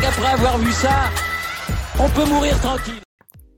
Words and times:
qu'après 0.00 0.32
avoir 0.32 0.58
vu 0.58 0.72
ça, 0.72 1.10
on 1.98 2.08
peut 2.08 2.28
mourir 2.28 2.58
tranquille. 2.60 3.00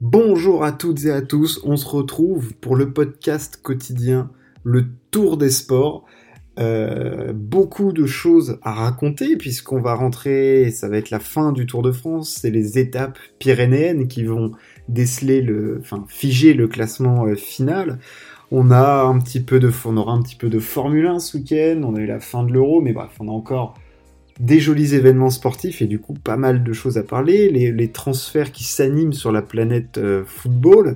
Bonjour 0.00 0.64
à 0.64 0.72
toutes 0.72 1.04
et 1.04 1.10
à 1.10 1.22
tous, 1.22 1.60
on 1.64 1.76
se 1.76 1.86
retrouve 1.86 2.54
pour 2.54 2.76
le 2.76 2.92
podcast 2.92 3.60
quotidien 3.62 4.30
Le 4.62 4.86
Tour 5.10 5.38
des 5.38 5.50
Sports. 5.50 6.04
Euh, 6.58 7.32
beaucoup 7.34 7.92
de 7.92 8.06
choses 8.06 8.58
à 8.62 8.72
raconter 8.72 9.36
puisqu'on 9.36 9.80
va 9.80 9.94
rentrer, 9.94 10.70
ça 10.70 10.88
va 10.88 10.96
être 10.96 11.10
la 11.10 11.20
fin 11.20 11.52
du 11.52 11.66
Tour 11.66 11.82
de 11.82 11.92
France, 11.92 12.38
c'est 12.40 12.50
les 12.50 12.78
étapes 12.78 13.18
pyrénéennes 13.38 14.08
qui 14.08 14.24
vont 14.24 14.52
déceler 14.88 15.42
le, 15.42 15.78
enfin 15.80 16.04
figer 16.08 16.54
le 16.54 16.68
classement 16.68 17.26
euh, 17.26 17.34
final. 17.34 17.98
On 18.50 18.70
a 18.70 19.02
un 19.02 19.18
petit 19.18 19.40
peu 19.40 19.58
de, 19.58 19.70
on 19.84 19.96
aura 19.96 20.12
un 20.12 20.22
petit 20.22 20.36
peu 20.36 20.48
de 20.48 20.58
Formule 20.58 21.06
1 21.06 21.18
ce 21.18 21.38
week-end, 21.38 21.80
on 21.84 21.94
a 21.94 22.00
eu 22.00 22.06
la 22.06 22.20
fin 22.20 22.44
de 22.44 22.52
l'Euro, 22.52 22.80
mais 22.80 22.92
bref, 22.92 23.10
on 23.20 23.28
a 23.28 23.32
encore 23.32 23.74
des 24.38 24.60
jolis 24.60 24.94
événements 24.94 25.30
sportifs 25.30 25.80
et 25.80 25.86
du 25.86 25.98
coup 25.98 26.14
pas 26.14 26.36
mal 26.36 26.62
de 26.62 26.72
choses 26.72 26.98
à 26.98 27.02
parler, 27.02 27.48
les, 27.50 27.88
transferts 27.88 28.52
qui 28.52 28.64
s'animent 28.64 29.12
sur 29.12 29.32
la 29.32 29.42
planète 29.42 29.98
euh, 29.98 30.24
football. 30.26 30.94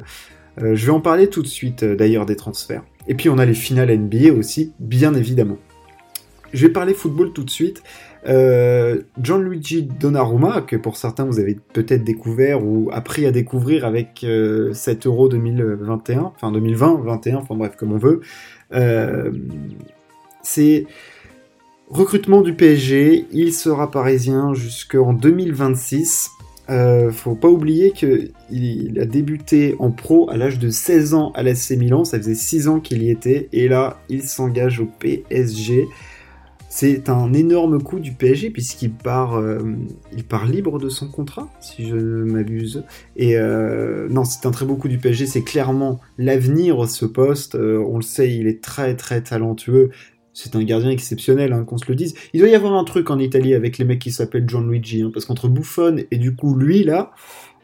Euh, 0.61 0.75
je 0.75 0.87
vais 0.87 0.93
en 0.93 1.01
parler 1.01 1.29
tout 1.29 1.43
de 1.43 1.47
suite 1.47 1.83
euh, 1.83 1.97
d'ailleurs 1.97 2.27
des 2.27 2.37
transferts. 2.37 2.83
Et 3.09 3.15
puis 3.15 3.29
on 3.29 3.39
a 3.39 3.47
les 3.47 3.55
finales 3.55 3.97
NBA 3.97 4.33
aussi, 4.33 4.73
bien 4.79 5.15
évidemment. 5.15 5.57
Je 6.53 6.67
vais 6.67 6.73
parler 6.73 6.95
football 6.95 7.33
tout 7.33 7.45
de 7.45 7.51
suite. 7.51 7.83
Gianluigi 9.23 9.85
Donnarumma, 9.85 10.61
que 10.61 10.77
pour 10.77 10.99
certains 10.99 11.25
vous 11.25 11.39
avez 11.39 11.59
peut-être 11.73 12.05
découvert 12.05 12.63
ou 12.63 12.91
appris 12.93 13.25
à 13.25 13.31
découvrir 13.31 13.87
avec 13.87 14.27
7 14.73 15.07
Euro 15.07 15.31
2021, 15.31 16.33
enfin 16.37 16.53
2020, 16.53 17.01
21, 17.03 17.37
enfin 17.37 17.55
bref, 17.55 17.77
comme 17.77 17.93
on 17.93 17.99
veut. 17.99 18.21
c'est 20.43 20.87
recrutement 21.91 22.41
du 22.41 22.55
PSG, 22.55 23.27
il 23.33 23.53
sera 23.53 23.91
parisien 23.91 24.55
jusqu'en 24.55 25.13
2026. 25.13 26.31
Euh, 26.71 27.11
faut 27.11 27.35
pas 27.35 27.49
oublier 27.49 27.91
qu'il 27.91 28.99
a 29.01 29.05
débuté 29.05 29.75
en 29.81 29.91
pro 29.91 30.31
à 30.31 30.37
l'âge 30.37 30.61
de 30.61 30.71
16 30.71 31.15
ans 31.15 31.33
à 31.35 31.43
l'SC 31.43 31.73
Milan, 31.77 32.05
ça 32.05 32.17
faisait 32.19 32.37
6 32.37 32.69
ans 32.69 32.79
qu'il 32.79 33.03
y 33.03 33.11
était, 33.11 33.49
et 33.53 33.67
là 33.67 33.99
il 34.09 34.23
s'engage 34.23 34.79
au 34.79 34.87
PSG. 34.87 35.89
C'est 36.73 37.09
un 37.09 37.33
énorme 37.33 37.83
coup 37.83 37.99
du 37.99 38.13
PSG 38.13 38.51
puisqu'il 38.51 38.93
part, 38.93 39.37
euh, 39.37 39.59
part 40.29 40.47
libre 40.47 40.79
de 40.79 40.89
son 40.89 41.09
contrat, 41.09 41.49
si 41.61 41.89
je 41.89 41.97
ne 41.97 42.23
m'abuse. 42.23 42.85
Et 43.17 43.37
euh, 43.37 44.07
non, 44.09 44.23
c'est 44.23 44.47
un 44.47 44.53
très 44.53 44.67
beau 44.67 44.77
coup 44.77 44.87
du 44.87 44.99
PSG. 44.99 45.27
C'est 45.27 45.43
clairement 45.43 45.99
l'avenir 46.17 46.89
ce 46.89 47.07
poste. 47.07 47.57
Euh, 47.57 47.85
on 47.85 47.97
le 47.97 48.03
sait, 48.03 48.33
il 48.33 48.47
est 48.47 48.63
très 48.63 48.95
très 48.95 49.21
talentueux 49.21 49.91
c'est 50.33 50.57
un 50.57 50.63
gardien 50.63 50.91
exceptionnel, 50.91 51.53
hein, 51.53 51.65
qu'on 51.65 51.79
se 51.79 51.87
le 51.89 51.95
dise. 51.95 52.15
Il 52.33 52.41
doit 52.41 52.49
y 52.49 52.55
avoir 52.55 52.75
un 52.75 52.85
truc 52.85 53.11
en 53.11 53.19
Italie 53.19 53.55
avec 53.55 53.79
les 53.79 53.85
mecs 53.85 53.99
qui 53.99 54.13
s'appellent 54.13 54.45
John 54.47 54.71
Luigi, 54.71 55.03
hein, 55.03 55.11
parce 55.13 55.27
qu'entre 55.27 55.49
Buffon 55.49 55.97
et 56.11 56.19
du 56.19 56.35
coup 56.35 56.57
lui 56.57 56.85
là, 56.85 57.13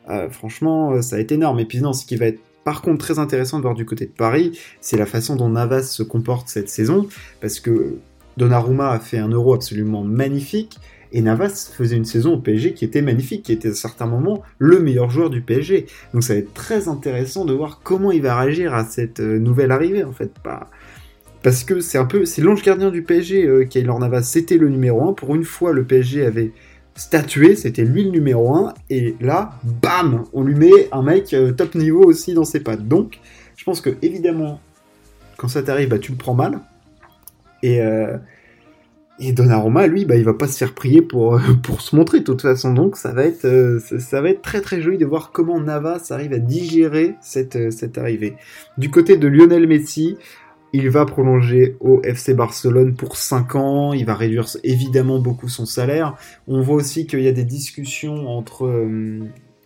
euh, 0.09 0.31
franchement, 0.31 0.93
euh, 0.93 1.03
ça 1.03 1.17
a 1.17 1.19
été 1.19 1.35
énorme. 1.35 1.61
Et 1.61 1.65
puis 1.65 1.81
non, 1.81 1.93
ce 1.93 2.07
qui 2.07 2.17
va 2.17 2.27
être 2.27 2.41
par 2.65 2.83
contre 2.83 2.99
très 2.99 3.19
intéressant 3.19 3.59
de 3.59 3.63
voir 3.63 3.75
du 3.75 3.85
côté 3.85 4.07
de 4.07 4.13
Paris, 4.13 4.59
c'est 4.81 4.97
la 4.97 5.07
façon 5.07 5.37
dont 5.37 5.49
Navas 5.49 5.83
se 5.83 6.03
comporte 6.03 6.49
cette 6.49 6.69
saison, 6.69 7.07
parce 7.41 7.61
que 7.61 7.99
Donnarumma 8.37 8.91
a 8.91 8.99
fait 8.99 9.19
un 9.19 9.29
euro 9.29 9.55
absolument 9.55 10.03
magnifique, 10.03 10.79
et 11.13 11.23
Navas 11.23 11.71
faisait 11.73 11.97
une 11.97 12.05
saison 12.05 12.35
au 12.35 12.39
PSG 12.39 12.75
qui 12.75 12.85
était 12.85 13.03
magnifique, 13.03 13.45
qui 13.45 13.53
était 13.53 13.71
à 13.71 13.75
certains 13.75 14.07
moments 14.07 14.43
le 14.59 14.81
meilleur 14.81 15.09
joueur 15.11 15.31
du 15.31 15.41
PSG. 15.41 15.87
Donc 16.13 16.25
ça 16.25 16.35
va 16.35 16.41
être 16.41 16.53
très 16.53 16.89
intéressant 16.89 17.45
de 17.45 17.53
voir 17.53 17.81
comment 17.83 18.11
il 18.11 18.23
va 18.23 18.39
réagir 18.39 18.75
à 18.75 18.85
cette 18.85 19.21
euh, 19.21 19.39
nouvelle 19.39 19.71
arrivée, 19.71 20.03
en 20.03 20.13
fait. 20.13 20.37
Pas 20.41 20.69
parce 21.47 21.63
que 21.63 21.79
c'est 21.79 21.97
un 21.97 22.07
peu, 22.07 22.25
c'est 22.25 22.43
l'ange 22.43 22.65
gardien 22.65 22.91
du 22.91 23.03
PSG, 23.03 23.47
euh, 23.47 23.65
Kaylor 23.65 24.01
Navas, 24.01 24.23
c'était 24.23 24.59
le 24.59 24.69
numéro 24.69 25.09
1. 25.09 25.13
Pour 25.13 25.33
une 25.37 25.45
fois, 25.45 25.73
le 25.73 25.85
PSG 25.85 26.27
avait 26.27 26.51
statué, 26.97 27.55
c'était 27.55 27.85
lui 27.85 28.03
le 28.03 28.11
numéro 28.11 28.53
1, 28.53 28.75
et 28.91 29.15
là, 29.21 29.53
bam, 29.63 30.25
on 30.33 30.43
lui 30.43 30.57
met 30.57 30.89
un 30.91 31.03
mec 31.03 31.33
euh, 31.35 31.53
top 31.53 31.77
niveau 31.77 32.03
aussi 32.03 32.35
dans 32.35 32.45
ses 32.45 32.59
pattes. 32.59 32.89
Donc, 32.89 33.21
je 33.55 33.63
pense 33.63 33.81
que 33.81 33.91
évidemment, 34.03 34.61
quand 35.37 35.47
ça 35.47 35.63
t'arrive, 35.63 35.91
bah, 35.91 36.01
tu 36.01 36.11
le 36.11 36.19
prends 36.19 36.35
mal. 36.35 36.59
Et, 37.63 37.81
euh, 37.81 38.17
et 39.21 39.31
Donnarumma, 39.31 39.87
lui, 39.87 40.05
bah, 40.05 40.17
il 40.17 40.25
va 40.25 40.35
pas 40.35 40.49
se 40.49 40.59
faire 40.59 40.75
prier 40.75 41.01
pour, 41.01 41.41
pour 41.63 41.81
se 41.81 41.95
montrer 41.95 42.19
de 42.19 42.25
toute 42.25 42.43
façon. 42.43 42.75
Donc, 42.75 42.97
ça 42.97 43.13
va 43.13 43.23
être, 43.23 43.45
euh, 43.45 43.79
va 44.11 44.31
être 44.31 44.43
très 44.43 44.63
très 44.63 44.83
joli 44.83 44.99
de 44.99 45.07
voir 45.07 45.31
comment 45.31 45.61
Navas 45.61 46.09
arrive 46.11 46.33
à 46.33 46.41
digérer 46.41 47.15
cette, 47.21 47.71
cette 47.71 47.99
arrivée. 47.99 48.35
Du 48.79 48.91
côté 48.91 49.17
de 49.17 49.29
Lionel 49.29 49.69
Messi, 49.69 50.17
il 50.77 50.91
va 50.91 51.07
prolonger 51.07 51.77
au 51.81 52.03
FC 52.03 52.35
Barcelone 52.35 52.95
pour 52.95 53.17
5 53.17 53.55
ans, 53.55 53.93
il 53.95 54.05
va 54.05 54.15
réduire 54.15 54.47
évidemment 54.63 55.19
beaucoup 55.19 55.49
son 55.49 55.65
salaire. 55.65 56.15
On 56.49 56.61
voit 56.61 56.77
aussi 56.77 57.07
qu'il 57.07 57.23
y 57.23 57.29
a 57.29 57.33
des 57.33 57.45
discussions 57.45 58.29
entre, 58.29 58.67
euh, 58.67 59.21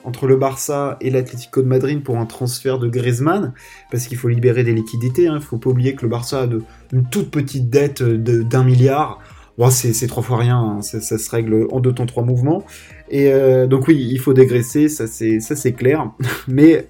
entre 0.05 0.29
le 0.29 0.37
Barça 0.37 0.99
et 1.01 1.11
l'Atlético 1.11 1.63
de 1.63 1.67
Madrid 1.67 2.05
pour 2.05 2.19
un 2.19 2.27
transfert 2.27 2.79
de 2.79 2.89
Griezmann, 2.89 3.53
parce 3.91 4.07
qu'il 4.07 4.19
faut 4.19 4.29
libérer 4.29 4.63
des 4.63 4.73
liquidités. 4.73 5.27
Hein. 5.27 5.33
Il 5.33 5.41
ne 5.41 5.45
faut 5.45 5.59
pas 5.59 5.71
oublier 5.71 5.97
que 5.97 6.03
le 6.03 6.09
Barça 6.09 6.43
a 6.43 6.47
une 6.93 7.05
toute 7.11 7.33
petite 7.33 7.69
dette 7.69 8.05
d'un 8.05 8.63
milliard. 8.63 9.19
c'est 9.71 10.07
trois 10.07 10.23
fois 10.23 10.39
rien, 10.39 10.59
hein. 10.59 10.83
ça, 10.83 11.01
se 11.01 11.31
règle 11.31 11.67
en 11.73 11.81
deux 11.81 11.93
temps, 11.93 12.07
trois 12.07 12.25
mouvements. 12.25 12.65
Et 13.11 13.33
euh, 13.33 13.67
donc 13.67 13.89
oui, 13.89 14.09
il 14.13 14.21
faut 14.21 14.33
dégraisser, 14.33 14.89
ça 14.89 15.09
c'est 15.09 15.73
clair. 15.73 16.13
Mais 16.47 16.87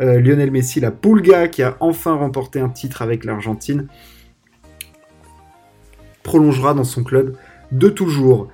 euh, 0.00 0.20
Lionel 0.20 0.50
Messi, 0.50 0.80
la 0.80 0.90
Pulga, 0.90 1.48
qui 1.48 1.62
a 1.62 1.76
enfin 1.80 2.14
remporté 2.14 2.60
un 2.60 2.68
titre 2.68 3.02
avec 3.02 3.24
l'Argentine, 3.24 3.86
prolongera 6.22 6.74
dans 6.74 6.84
son 6.84 7.04
club 7.04 7.36
de 7.70 7.88
toujours. 7.88 8.48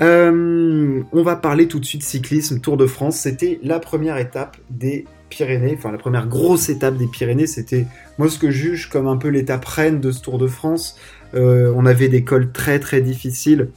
Euh, 0.00 1.02
on 1.12 1.22
va 1.22 1.36
parler 1.36 1.68
tout 1.68 1.80
de 1.80 1.86
suite 1.86 2.02
cyclisme, 2.02 2.60
Tour 2.60 2.76
de 2.76 2.86
France. 2.86 3.16
C'était 3.16 3.58
la 3.62 3.78
première 3.78 4.18
étape 4.18 4.58
des 4.70 5.06
Pyrénées, 5.30 5.74
enfin 5.76 5.90
la 5.90 5.98
première 5.98 6.28
grosse 6.28 6.68
étape 6.68 6.96
des 6.96 7.06
Pyrénées. 7.06 7.46
C'était 7.46 7.86
moi 8.18 8.28
ce 8.28 8.38
que 8.38 8.50
je 8.50 8.58
juge 8.58 8.90
comme 8.90 9.06
un 9.06 9.16
peu 9.16 9.28
l'étape 9.28 9.64
reine 9.64 10.00
de 10.00 10.10
ce 10.10 10.20
Tour 10.20 10.38
de 10.38 10.46
France. 10.46 10.98
Euh, 11.34 11.72
on 11.74 11.86
avait 11.86 12.08
des 12.08 12.22
cols 12.22 12.52
très 12.52 12.78
très 12.78 13.00
difficiles. 13.00 13.70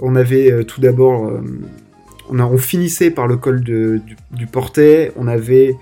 On 0.00 0.14
avait 0.14 0.64
tout 0.64 0.80
d'abord, 0.80 1.32
on, 2.30 2.38
on, 2.38 2.58
finissait 2.58 3.10
par 3.10 3.26
le 3.26 3.36
col 3.36 3.60
du, 3.60 4.00
du 4.30 4.46
Portet. 4.46 5.10
On 5.16 5.26
avait 5.26 5.76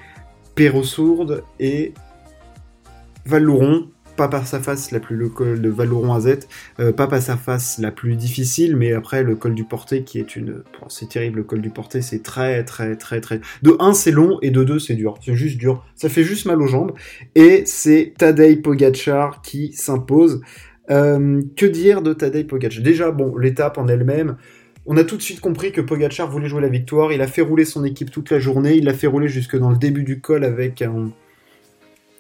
Perrosourde 0.57 1.45
et 1.61 1.93
Valouron, 3.27 3.91
pas 4.17 4.29
par 4.29 4.47
sa 4.47 4.59
face 4.59 4.91
la 4.91 5.01
plus 5.01 5.15
le 5.15 5.29
col 5.29 5.61
de 5.61 5.69
Valouron 5.69 6.15
à 6.15 6.21
Z, 6.21 6.39
euh, 6.81 6.93
pas 6.93 7.07
par 7.07 7.21
sa 7.21 7.37
face 7.37 7.79
la 7.79 7.91
plus 7.91 8.17
difficile, 8.17 8.75
mais 8.75 8.95
après 8.95 9.23
le 9.23 9.37
col 9.37 9.55
du 9.55 9.65
porté 9.65 10.03
qui 10.03 10.19
est 10.19 10.35
une, 10.35 10.63
c'est 10.89 11.11
terrible 11.11 11.41
le 11.41 11.45
col 11.45 11.61
du 11.61 11.69
porté, 11.69 12.01
c'est 12.01 12.23
très 12.23 12.65
très 12.65 12.97
très 12.97 13.21
très. 13.21 13.43
De 13.63 13.77
1 13.79 13.93
c'est 13.93 14.11
long 14.11 14.39
et 14.41 14.51
de 14.51 14.65
2 14.65 14.79
c'est 14.79 14.95
dur, 14.95 15.19
c'est 15.23 15.35
juste 15.35 15.59
dur, 15.59 15.85
ça 15.95 16.09
fait 16.09 16.25
juste 16.25 16.47
mal 16.47 16.63
aux 16.63 16.67
jambes 16.67 16.93
et 17.35 17.65
c'est 17.67 18.15
Tadej 18.17 18.63
Pogacar 18.63 19.43
qui 19.43 19.75
s'impose. 19.75 20.41
Euh, 20.89 21.43
que 21.57 21.67
dire 21.67 22.01
de 22.01 22.15
Tadej 22.15 22.47
Pogacar? 22.47 22.83
Déjà 22.83 23.11
bon 23.11 23.37
l'étape 23.37 23.77
en 23.77 23.89
elle-même. 23.89 24.37
On 24.87 24.97
a 24.97 25.05
tout 25.05 25.17
de 25.17 25.23
suite 25.23 25.41
compris 25.41 25.73
que 25.73 25.81
Pogachar 25.81 26.31
voulait 26.31 26.49
jouer 26.49 26.63
la 26.63 26.69
victoire. 26.69 27.13
Il 27.13 27.21
a 27.21 27.27
fait 27.27 27.43
rouler 27.43 27.65
son 27.65 27.85
équipe 27.85 28.11
toute 28.11 28.31
la 28.31 28.39
journée. 28.39 28.75
Il 28.77 28.85
l'a 28.85 28.95
fait 28.95 29.09
rouler 29.09 29.29
jusque 29.29 29.57
dans 29.57 29.71
le 29.71 29.77
début 29.77 30.05
du 30.05 30.21
col 30.21 30.45
avec. 30.45 30.85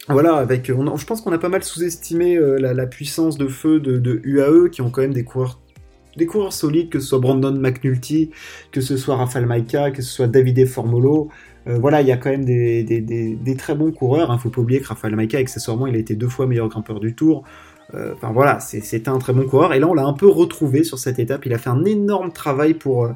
Voilà, 0.08 0.36
avec. 0.36 0.66
je 0.66 1.04
pense 1.04 1.20
qu'on 1.20 1.32
a 1.32 1.38
pas 1.38 1.48
mal 1.48 1.64
sous-estimé 1.64 2.36
euh, 2.36 2.58
la, 2.58 2.86
puissance 2.86 3.38
de 3.38 3.48
feu 3.48 3.80
de, 3.80 4.20
UAE, 4.24 4.68
qui 4.70 4.80
ont 4.80 4.90
quand 4.90 5.00
même 5.00 5.12
des 5.12 5.24
coureurs, 5.24 5.60
des 6.16 6.26
coureurs 6.26 6.52
solides, 6.52 6.90
que 6.90 7.00
ce 7.00 7.08
soit 7.08 7.18
Brandon 7.18 7.52
McNulty, 7.52 8.30
que 8.70 8.80
ce 8.80 8.96
soit 8.96 9.16
Rafael 9.16 9.46
Maika, 9.46 9.90
que 9.90 10.02
ce 10.02 10.10
soit 10.12 10.28
Davide 10.28 10.64
Formolo. 10.66 11.28
Euh, 11.66 11.78
voilà, 11.78 12.02
il 12.02 12.08
y 12.08 12.12
a 12.12 12.16
quand 12.16 12.30
même 12.30 12.44
des, 12.44 13.56
très 13.58 13.74
bons 13.74 13.90
coureurs. 13.90 14.28
Il 14.28 14.32
hein. 14.32 14.36
ne 14.36 14.40
faut 14.40 14.50
pas 14.50 14.60
oublier 14.60 14.80
que 14.80 14.86
Rafael 14.86 15.14
Maika, 15.16 15.38
accessoirement, 15.38 15.88
il 15.88 15.96
a 15.96 15.98
été 15.98 16.14
deux 16.14 16.28
fois 16.28 16.46
meilleur 16.46 16.68
grimpeur 16.68 17.00
du 17.00 17.14
tour. 17.14 17.42
Euh, 17.94 18.14
enfin 18.14 18.32
voilà, 18.32 18.60
c'était 18.60 19.08
un 19.08 19.18
très 19.18 19.32
bon 19.32 19.46
coureur. 19.46 19.74
Et 19.74 19.78
là, 19.78 19.86
on 19.88 19.94
l'a 19.94 20.04
un 20.04 20.12
peu 20.12 20.26
retrouvé 20.26 20.84
sur 20.84 20.98
cette 20.98 21.18
étape. 21.18 21.46
Il 21.46 21.54
a 21.54 21.58
fait 21.58 21.70
un 21.70 21.84
énorme 21.84 22.32
travail 22.32 22.74
pour, 22.74 23.04
euh, 23.04 23.12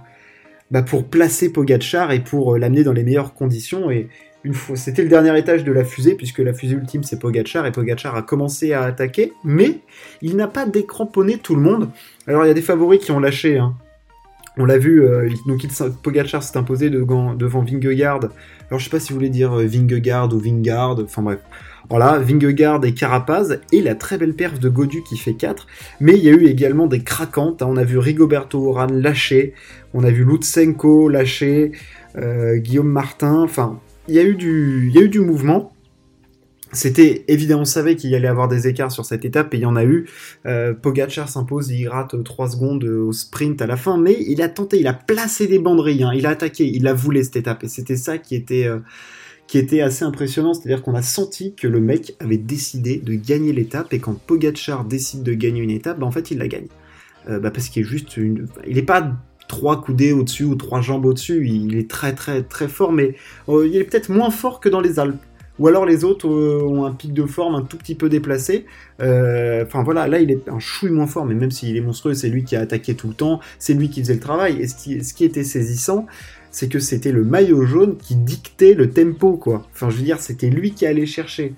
bah, 0.71 0.83
pour 0.83 1.05
placer 1.05 1.53
Pogachar 1.53 2.13
et 2.13 2.21
pour 2.21 2.55
euh, 2.55 2.59
l'amener 2.59 2.85
dans 2.85 2.93
les 2.93 3.05
meilleures 3.05 3.35
conditions. 3.35 3.91
Et 3.91 4.09
une 4.45 4.55
fois, 4.55 4.77
c'était 4.77 5.03
le 5.03 5.09
dernier 5.09 5.37
étage 5.39 5.65
de 5.65 5.73
la 5.73 5.85
fusée, 5.85 6.15
puisque 6.15 6.39
la 6.39 6.55
fusée 6.55 6.77
ultime 6.77 7.03
c'est 7.03 7.19
Pogachar, 7.19 7.67
et 7.67 7.73
Pogachar 7.73 8.15
a 8.17 8.23
commencé 8.23 8.73
à 8.73 8.85
attaquer, 8.85 9.35
mais 9.45 9.81
il 10.23 10.37
n'a 10.37 10.49
pas 10.49 10.65
décramponné 10.65 11.37
tout 11.37 11.55
le 11.55 11.61
monde. 11.61 11.91
Alors 12.27 12.45
il 12.45 12.49
y 12.49 12.51
a 12.51 12.55
des 12.55 12.63
favoris 12.63 13.01
qui 13.01 13.11
ont 13.11 13.21
lâché. 13.21 13.59
Hein. 13.59 13.75
On 14.56 14.64
l'a 14.64 14.79
vu, 14.79 15.06
donc 15.47 15.62
il, 15.64 15.70
Pogachar 16.02 16.43
s'est 16.43 16.58
imposé 16.58 16.91
devant, 16.91 17.35
devant 17.35 17.62
Vingegaard. 17.62 18.20
Alors 18.69 18.79
je 18.79 18.85
sais 18.85 18.91
pas 18.91 19.00
si 19.00 19.12
vous 19.12 19.19
voulez 19.19 19.31
dire 19.31 19.52
Vingegaard 19.52 20.32
ou 20.35 20.38
Vingard, 20.38 20.99
enfin 21.00 21.23
bref. 21.23 21.38
Voilà, 21.91 22.19
Vingegaard 22.19 22.85
et 22.85 22.94
Carapaz, 22.94 23.58
et 23.73 23.82
la 23.82 23.97
très 23.97 24.17
belle 24.17 24.35
perf 24.35 24.61
de 24.61 24.69
Godu 24.69 25.02
qui 25.02 25.17
fait 25.17 25.35
4. 25.35 25.67
Mais 26.00 26.12
il 26.12 26.23
y 26.23 26.29
a 26.29 26.32
eu 26.32 26.47
également 26.47 26.87
des 26.87 27.02
craquantes. 27.02 27.62
Hein. 27.62 27.67
On 27.69 27.76
a 27.76 27.82
vu 27.85 27.99
Rigoberto 27.99 28.69
Oran 28.69 28.87
lâcher, 28.93 29.55
on 29.93 30.05
a 30.05 30.11
vu 30.11 30.25
Lutsenko 30.25 31.08
lâcher, 31.08 31.73
euh, 32.17 32.58
Guillaume 32.58 32.91
Martin. 32.91 33.43
Enfin, 33.43 33.81
il 34.06 34.14
y, 34.14 34.19
il 34.19 34.93
y 34.94 34.99
a 34.99 35.02
eu 35.02 35.08
du 35.08 35.20
mouvement. 35.20 35.73
C'était 36.73 37.25
évident, 37.27 37.61
on 37.61 37.65
savait 37.65 37.97
qu'il 37.97 38.11
y 38.11 38.15
allait 38.15 38.29
avoir 38.29 38.47
des 38.47 38.69
écarts 38.69 38.93
sur 38.93 39.05
cette 39.05 39.25
étape 39.25 39.53
et 39.55 39.57
il 39.57 39.63
y 39.63 39.67
en 39.67 39.77
a 39.77 39.85
eu. 39.85 40.09
Euh, 40.47 40.73
Pogacar 40.73 41.29
s'impose, 41.29 41.71
il 41.71 41.89
rate 41.89 42.23
3 42.23 42.51
secondes 42.51 42.85
au 42.85 43.13
sprint 43.13 43.61
à 43.61 43.67
la 43.67 43.77
fin, 43.77 43.99
mais 43.99 44.17
il 44.29 44.41
a 44.41 44.49
tenté, 44.49 44.79
il 44.79 44.87
a 44.87 44.93
placé 44.93 45.49
des 45.49 45.59
banderilles, 45.59 46.05
hein, 46.05 46.13
il 46.15 46.27
a 46.27 46.31
attaqué, 46.31 46.65
il 46.65 46.87
a 46.87 46.95
voulu 46.95 47.25
cette 47.25 47.37
étape 47.37 47.65
et 47.65 47.69
c'était 47.69 47.97
ça 47.97 48.19
qui 48.19 48.37
était 48.37 48.67
euh, 48.67 48.79
qui 49.49 49.59
était 49.59 49.81
assez 49.81 50.05
impressionnant, 50.05 50.55
c'est-à-dire 50.55 50.83
qu'on 50.83 50.95
a 50.95 51.03
senti 51.03 51.57
que 51.57 51.67
le 51.67 51.81
mec 51.81 52.15
avait 52.21 52.37
décidé 52.37 52.99
de 52.99 53.15
gagner 53.15 53.53
l'étape 53.53 53.93
et 53.93 53.99
quand 53.99 54.15
Pogacar 54.15 54.85
décide 54.85 55.25
de 55.25 55.35
gagner 55.35 55.61
une 55.61 55.71
étape, 55.71 55.99
bah, 55.99 56.07
en 56.07 56.13
fait 56.13 56.31
il 56.31 56.39
la 56.39 56.47
gagne. 56.47 56.69
Euh, 57.29 57.41
bah, 57.41 57.51
parce 57.51 57.69
qu'il 57.69 57.83
est 57.83 57.87
juste 57.87 58.17
il 58.17 58.79
est 58.79 58.83
pas 58.83 59.13
trois 59.49 59.83
coudées 59.83 60.13
au-dessus 60.13 60.45
ou 60.45 60.55
trois 60.55 60.81
jambes 60.81 61.05
au-dessus, 61.05 61.49
il 61.49 61.77
est 61.77 61.91
très 61.91 62.15
très 62.15 62.45
très 62.45 62.69
fort, 62.69 62.93
mais 62.93 63.17
il 63.49 63.77
est 63.77 63.83
peut-être 63.83 64.09
moins 64.09 64.31
fort 64.31 64.61
que 64.61 64.69
dans 64.69 64.81
les 64.81 65.01
Alpes 65.01 65.19
ou 65.58 65.69
alors 65.69 65.85
les 65.85 66.05
autres 66.05 66.29
euh, 66.29 66.62
ont 66.62 66.85
un 66.85 66.93
pic 66.93 67.12
de 67.12 67.25
forme 67.26 67.55
un 67.55 67.62
tout 67.62 67.76
petit 67.76 67.94
peu 67.94 68.08
déplacé. 68.08 68.67
Euh, 69.00 69.64
enfin 69.67 69.82
voilà, 69.82 70.06
là 70.06 70.20
il 70.20 70.31
est 70.31 70.49
un 70.49 70.58
chouille 70.58 70.91
moins 70.91 71.06
fort, 71.06 71.26
mais 71.26 71.35
même 71.35 71.50
s'il 71.50 71.76
est 71.76 71.82
monstrueux, 71.82 72.14
c'est 72.14 72.29
lui 72.29 72.44
qui 72.44 72.56
a 72.56 72.61
attaqué 72.61 72.94
tout 72.94 73.08
le 73.08 73.14
temps, 73.14 73.41
c'est 73.58 73.75
lui 73.75 73.91
qui 73.91 74.00
faisait 74.00 74.14
le 74.14 74.20
travail. 74.20 74.61
Et 74.61 74.69
ce 74.69 75.14
qui, 75.14 75.25
était 75.25 75.44
saisissant, 75.44 76.06
c'est 76.50 76.69
que 76.69 76.79
c'était 76.79 77.12
le 77.12 77.25
maillot 77.25 77.64
jaune 77.64 77.97
qui 77.99 78.17
dictait 78.17 78.75
le 78.75 78.91
tempo, 78.91 79.37
quoi. 79.37 79.67
Enfin 79.73 79.91
je 79.91 79.97
veux 79.97 80.05
dire, 80.05 80.20
c'était 80.20 80.50
lui 80.50 80.73
qui 80.73 80.87
allait 80.87 81.06
chercher. 81.06 81.55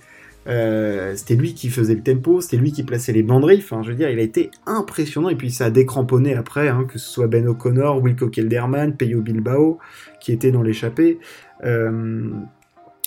Euh, 0.48 1.14
c'était 1.14 1.36
lui 1.36 1.54
qui 1.54 1.68
faisait 1.68 1.94
le 1.94 2.02
tempo, 2.02 2.40
c'était 2.40 2.56
lui 2.56 2.72
qui 2.72 2.82
plaçait 2.82 3.12
les 3.12 3.22
banderilles. 3.22 3.62
Enfin, 3.62 3.82
je 3.82 3.90
veux 3.90 3.94
dire, 3.94 4.10
il 4.10 4.18
a 4.18 4.22
été 4.22 4.50
impressionnant. 4.66 5.28
Et 5.28 5.36
puis 5.36 5.50
ça 5.50 5.66
a 5.66 5.70
décramponné 5.70 6.34
après, 6.34 6.68
hein, 6.68 6.84
que 6.88 6.98
ce 6.98 7.08
soit 7.08 7.28
Ben 7.28 7.46
O'Connor, 7.46 8.02
Wilco 8.02 8.28
Kelderman, 8.28 8.96
Peyo 8.96 9.20
Bilbao, 9.20 9.78
qui 10.20 10.32
étaient 10.32 10.50
dans 10.50 10.62
l'échappée. 10.62 11.18
Euh, 11.64 12.30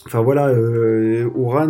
Enfin 0.08 0.22
voilà, 0.22 0.50
euh, 0.50 1.28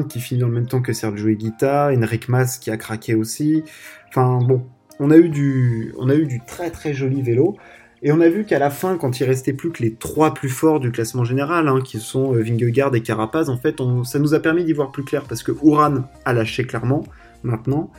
qui 0.10 0.20
finit 0.20 0.42
dans 0.42 0.48
le 0.48 0.54
même 0.54 0.68
temps 0.68 0.82
que 0.82 0.92
Sergio 0.92 1.30
Higuita, 1.30 1.92
Enric 1.96 2.28
Mas 2.28 2.58
qui 2.58 2.70
a 2.70 2.76
craqué 2.76 3.16
aussi. 3.16 3.64
Enfin 4.10 4.40
bon, 4.40 4.66
on 5.00 5.10
a 5.10 5.18
eu 5.18 5.30
du, 5.30 5.94
on 5.98 6.10
a 6.10 6.16
eu 6.16 6.26
du 6.26 6.42
très 6.46 6.70
très 6.70 6.94
joli 6.94 7.22
vélo. 7.22 7.56
Et 8.04 8.12
on 8.12 8.20
a 8.20 8.28
vu 8.28 8.46
qu'à 8.46 8.60
la 8.60 8.70
fin, 8.70 8.98
quand 8.98 9.20
il 9.20 9.24
restait 9.24 9.54
plus 9.54 9.72
que 9.72 9.82
les 9.82 9.96
trois 9.96 10.34
plus 10.34 10.50
forts 10.50 10.80
du 10.82 10.92
classement 10.92 11.24
général, 11.24 11.70
hein, 11.70 11.80
qui 11.84 12.00
sont 12.00 12.36
euh, 12.36 12.42
Vingegaard 12.42 12.94
et 12.94 13.02
Carapaz, 13.02 13.50
en 13.50 13.58
fait, 13.58 13.82
ça 14.04 14.20
nous 14.20 14.34
a 14.34 14.40
permis 14.40 14.66
d'y 14.66 14.74
voir 14.74 14.92
plus 14.92 15.04
clair 15.04 15.24
parce 15.24 15.42
que 15.42 15.54
Uran 15.64 16.04
a 16.26 16.34
lâché 16.34 16.66
clairement 16.66 17.06
maintenant. 17.44 17.90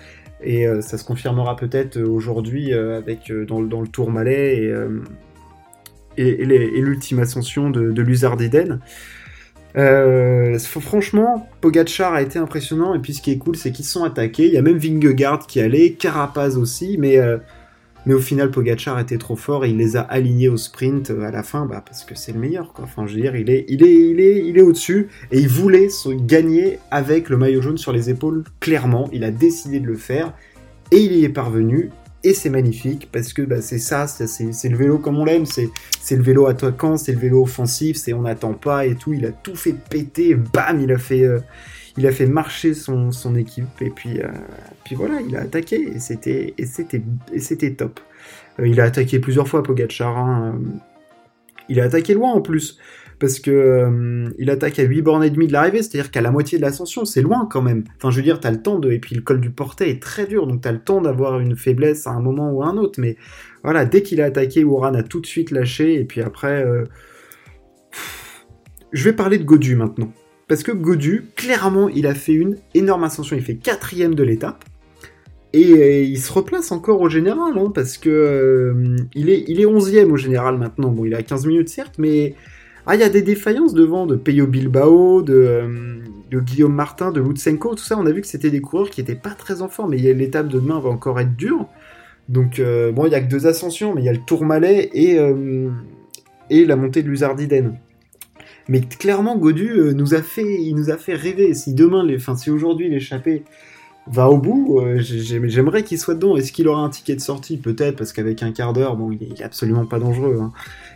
Et 0.43 0.69
euh, 0.69 0.83
ça 0.83 0.99
se 0.99 1.05
confirmera 1.05 1.57
peut-être 1.57 1.99
aujourd'hui 1.99 2.75
avec 2.75 3.33
dans, 3.33 3.61
le 3.61 3.89
Tour 3.89 4.11
Malais 4.11 4.71
et, 6.19 6.29
et, 6.29 6.45
l'ultime 6.45 7.21
ascension 7.21 7.71
de, 7.71 7.91
de 7.91 8.03
Luzardiden. 8.03 8.81
Euh, 9.77 10.59
franchement, 10.59 11.49
Pogachar 11.61 12.15
a 12.15 12.23
été 12.23 12.39
impressionnant 12.39 12.95
et 12.95 12.99
puis 12.99 13.13
ce 13.13 13.21
qui 13.21 13.31
est 13.31 13.39
cool, 13.39 13.57
c'est 13.57 13.73
qu'ils 13.73 13.85
sont 13.85 14.05
attaqués. 14.05 14.47
Il 14.47 14.53
y 14.53 14.59
a 14.59 14.63
même 14.63 14.79
Vingegaard 14.79 15.47
qui 15.47 15.61
allait, 15.61 15.93
Carapaz 15.93 16.57
aussi, 16.57 16.97
mais 16.99 17.19
euh, 17.19 17.37
mais 18.07 18.15
au 18.15 18.21
final, 18.21 18.53
Pogachar 18.53 19.01
était 19.01 19.19
trop 19.19 19.35
fort 19.35 19.65
et 19.65 19.71
il 19.71 19.79
les 19.79 19.97
a 19.97 20.01
alignés 20.01 20.49
au 20.49 20.57
sprint 20.57 21.11
euh, 21.11 21.23
à 21.23 21.33
la 21.33 21.43
fin, 21.43 21.67
bah, 21.67 21.83
parce 21.85 22.05
que 22.05 22.15
c'est 22.15 22.33
le 22.33 22.39
meilleur. 22.39 22.73
Enfin, 22.81 23.05
je 23.07 23.15
veux 23.17 23.21
dire, 23.21 23.35
il 23.35 23.51
est, 23.51 23.65
il 23.69 23.85
est, 23.85 24.11
il 24.11 24.21
est, 24.21 24.47
il 24.47 24.57
est 24.57 24.63
au-dessus 24.63 25.09
et 25.33 25.41
il 25.41 25.49
voulait 25.49 25.89
se 25.89 26.11
gagner 26.11 26.79
avec 26.93 27.29
le 27.29 27.37
maillot 27.37 27.61
jaune 27.61 27.79
sur 27.79 27.93
les 27.93 28.09
épaules. 28.09 28.45
Clairement, 28.61 29.11
il 29.13 29.25
a 29.25 29.33
décidé 29.33 29.81
de 29.81 29.87
le 29.87 29.97
faire 29.97 30.33
et 30.93 30.99
il 30.99 31.13
y 31.15 31.25
est 31.25 31.29
parvenu 31.29 31.91
et 32.25 32.35
c'est 32.35 32.51
magnifique 32.51 33.09
parce 33.13 33.33
que 33.33 33.43
bah, 33.43 33.61
c'est 33.61 33.79
ça, 33.79 34.07
c'est 34.07 34.69
le 34.69 34.77
vélo 34.77 34.99
comme 34.99 35.19
on 35.19 35.25
l'aime, 35.25 35.47
c'est 35.47 35.71
le 36.11 36.23
vélo 36.23 36.47
attaquant, 36.47 36.97
c'est 36.97 37.13
le 37.13 37.19
vélo 37.19 37.43
offensif, 37.43 37.97
c'est 37.97 38.13
on 38.13 38.23
n'attend 38.23 38.55
pas 38.55 38.87
et 38.87 38.95
tout. 38.95 39.13
Il 39.13 39.25
a 39.27 39.33
tout 39.33 39.55
fait 39.55 39.75
péter, 39.75 40.35
bam, 40.35 40.81
il 40.81 40.91
a 40.93 40.99
fait, 40.99 41.23
euh, 41.23 41.41
il 41.97 42.07
a 42.07 42.13
fait 42.13 42.27
marcher 42.27 42.75
son, 42.75 43.11
équipe 43.37 43.81
et 43.81 43.91
puis, 43.91 44.21
euh, 44.21 44.29
puis 44.85 44.97
voilà, 44.97 45.21
il 45.21 45.37
a 45.37 45.41
attaqué 45.43 45.93
et 45.95 45.99
c'était 45.99 47.71
top. 47.73 48.01
Euh, 48.59 48.67
il 48.67 48.81
a 48.81 48.85
attaqué 48.85 49.19
plusieurs 49.19 49.47
fois 49.47 49.63
Pogacar, 49.63 50.19
hein, 50.19 50.59
il 51.69 51.81
a 51.81 51.85
attaqué 51.85 52.15
loin 52.15 52.33
en 52.33 52.41
plus 52.41 52.79
parce 53.19 53.41
que 53.41 53.51
euh, 53.51 54.29
il 54.39 54.51
attaque 54.51 54.79
à 54.79 54.83
8 54.83 55.03
bornes 55.03 55.25
et 55.25 55.31
demie 55.31 55.47
de 55.47 55.53
l'arrivée, 55.53 55.83
c'est-à-dire 55.83 56.11
qu'à 56.11 56.21
la 56.21 56.31
moitié 56.31 56.59
de 56.59 56.63
l'ascension, 56.63 57.05
c'est 57.05 57.23
loin 57.23 57.49
quand 57.51 57.63
même. 57.63 57.85
Enfin, 57.97 58.11
je 58.11 58.17
veux 58.17 58.23
dire, 58.23 58.41
t'as 58.41 58.51
le 58.51 58.61
temps 58.61 58.79
de... 58.79 58.91
Et 58.91 58.99
puis 58.99 59.15
le 59.15 59.23
col 59.23 59.41
du 59.41 59.51
portet 59.51 59.91
est 59.91 60.03
très 60.03 60.27
dur, 60.27 60.47
donc 60.47 60.61
t'as 60.61 60.73
le 60.73 60.81
temps 60.81 61.01
d'avoir 61.01 61.41
une 61.41 61.57
faiblesse 61.57 62.07
à 62.07 62.11
un 62.11 62.21
moment 62.21 62.51
ou 62.53 62.63
à 62.63 62.67
un 62.67 62.77
autre, 62.77 63.01
mais 63.01 63.17
voilà, 63.63 63.85
dès 63.85 64.03
qu'il 64.03 64.21
a 64.21 64.27
attaqué, 64.27 64.65
Ouran 64.65 64.95
a 64.95 65.03
tout 65.03 65.21
de 65.21 65.27
suite 65.27 65.51
lâché, 65.51 65.95
et 65.99 66.05
puis 66.05 66.21
après... 66.21 66.65
Euh, 66.65 66.85
je 68.93 69.05
vais 69.05 69.13
parler 69.15 69.39
de 69.39 69.45
Godu 69.45 69.77
maintenant. 69.77 70.13
Parce 70.49 70.63
que 70.63 70.73
Godu, 70.73 71.25
clairement, 71.35 71.89
il 71.89 72.07
a 72.07 72.15
fait 72.15 72.35
une 72.35 72.57
énorme 72.75 73.05
ascension, 73.05 73.35
il 73.37 73.43
fait 73.43 73.57
quatrième 73.57 74.15
de 74.15 74.23
l'étape, 74.23 74.65
et 75.53 75.73
euh, 75.73 76.03
il 76.03 76.21
se 76.21 76.33
replace 76.33 76.71
encore 76.71 77.01
au 77.01 77.09
général, 77.09 77.55
hein, 77.57 77.73
parce 77.75 77.97
que 77.97 78.95
il, 79.15 79.31
est, 79.31 79.45
il 79.49 79.61
est 79.61 79.65
11ème 79.65 80.11
au 80.11 80.17
général 80.17 80.59
maintenant. 80.59 80.91
Bon, 80.91 81.07
il 81.07 81.15
a 81.15 81.23
15 81.23 81.47
minutes 81.47 81.71
certes, 81.71 81.95
mais 81.99 82.35
ah, 82.87 82.95
il 82.95 83.01
y 83.01 83.05
a 83.05 83.09
des 83.09 83.23
défaillances 83.23 83.75
devant 83.75 84.07
de 84.07 84.15
Peyo 84.15 84.47
Bilbao, 84.47 85.25
euh, 85.29 85.99
de, 86.31 86.41
Guillaume 86.41 86.75
Martin, 86.75 87.11
de 87.11 87.21
Lutsenko, 87.21 87.75
tout 87.75 87.83
ça. 87.83 87.99
On 87.99 88.07
a 88.07 88.13
vu 88.13 88.21
que 88.21 88.29
c'était 88.29 88.51
des 88.51 88.61
coureurs 88.61 88.91
qui 88.91 89.01
n'étaient 89.01 89.17
pas 89.17 89.31
très 89.31 89.61
en 89.61 89.69
forme, 89.69 89.91
mais 89.91 89.97
l'étape 89.97 90.47
de 90.47 90.61
demain 90.61 90.79
va 90.79 90.91
encore 90.91 91.19
être 91.19 91.35
dure. 91.35 91.67
Donc, 92.29 92.61
euh, 92.61 92.93
bon, 92.93 93.07
il 93.07 93.09
n'y 93.09 93.17
a 93.17 93.21
que 93.21 93.29
deux 93.29 93.49
ascensions, 93.49 93.93
mais 93.93 94.03
il 94.03 94.05
y 94.05 94.09
a 94.09 94.13
le 94.13 94.25
Tourmalet 94.25 94.91
et, 94.95 95.19
euh, 95.19 95.69
et 96.49 96.65
la 96.65 96.77
montée 96.77 97.03
de 97.03 97.09
l'Uzardiden. 97.09 97.77
Mais 98.69 98.81
clairement, 98.81 99.37
Godu 99.37 99.95
nous 99.95 100.15
a 100.15 100.23
fait, 100.23 100.61
il 100.61 100.75
nous 100.75 100.91
a 100.91 100.97
fait 100.97 101.15
rêver. 101.15 101.55
Si 101.55 101.75
demain, 101.75 102.05
les, 102.05 102.17
enfin, 102.17 102.37
si 102.37 102.51
aujourd'hui 102.51 102.89
l'échappée 102.89 103.43
va 104.09 104.29
au 104.29 104.39
bout, 104.39 104.81
j'aimerais 104.99 105.83
qu'il 105.83 105.99
soit 105.99 106.15
dedans. 106.15 106.37
Est-ce 106.37 106.53
qu'il 106.53 106.69
aura 106.69 106.83
un 106.83 106.89
ticket 106.89 107.17
de 107.17 107.21
sortie? 107.21 107.57
Peut-être, 107.57 107.97
parce 107.97 108.13
qu'avec 108.13 108.43
un 108.43 108.53
quart 108.53 108.73
d'heure, 108.73 108.97
bon, 108.97 109.11
il 109.11 109.23
est, 109.23 109.43
absolument 109.43 109.85
pas 109.85 109.99
dangereux. 109.99 110.39
Hein 110.41 110.53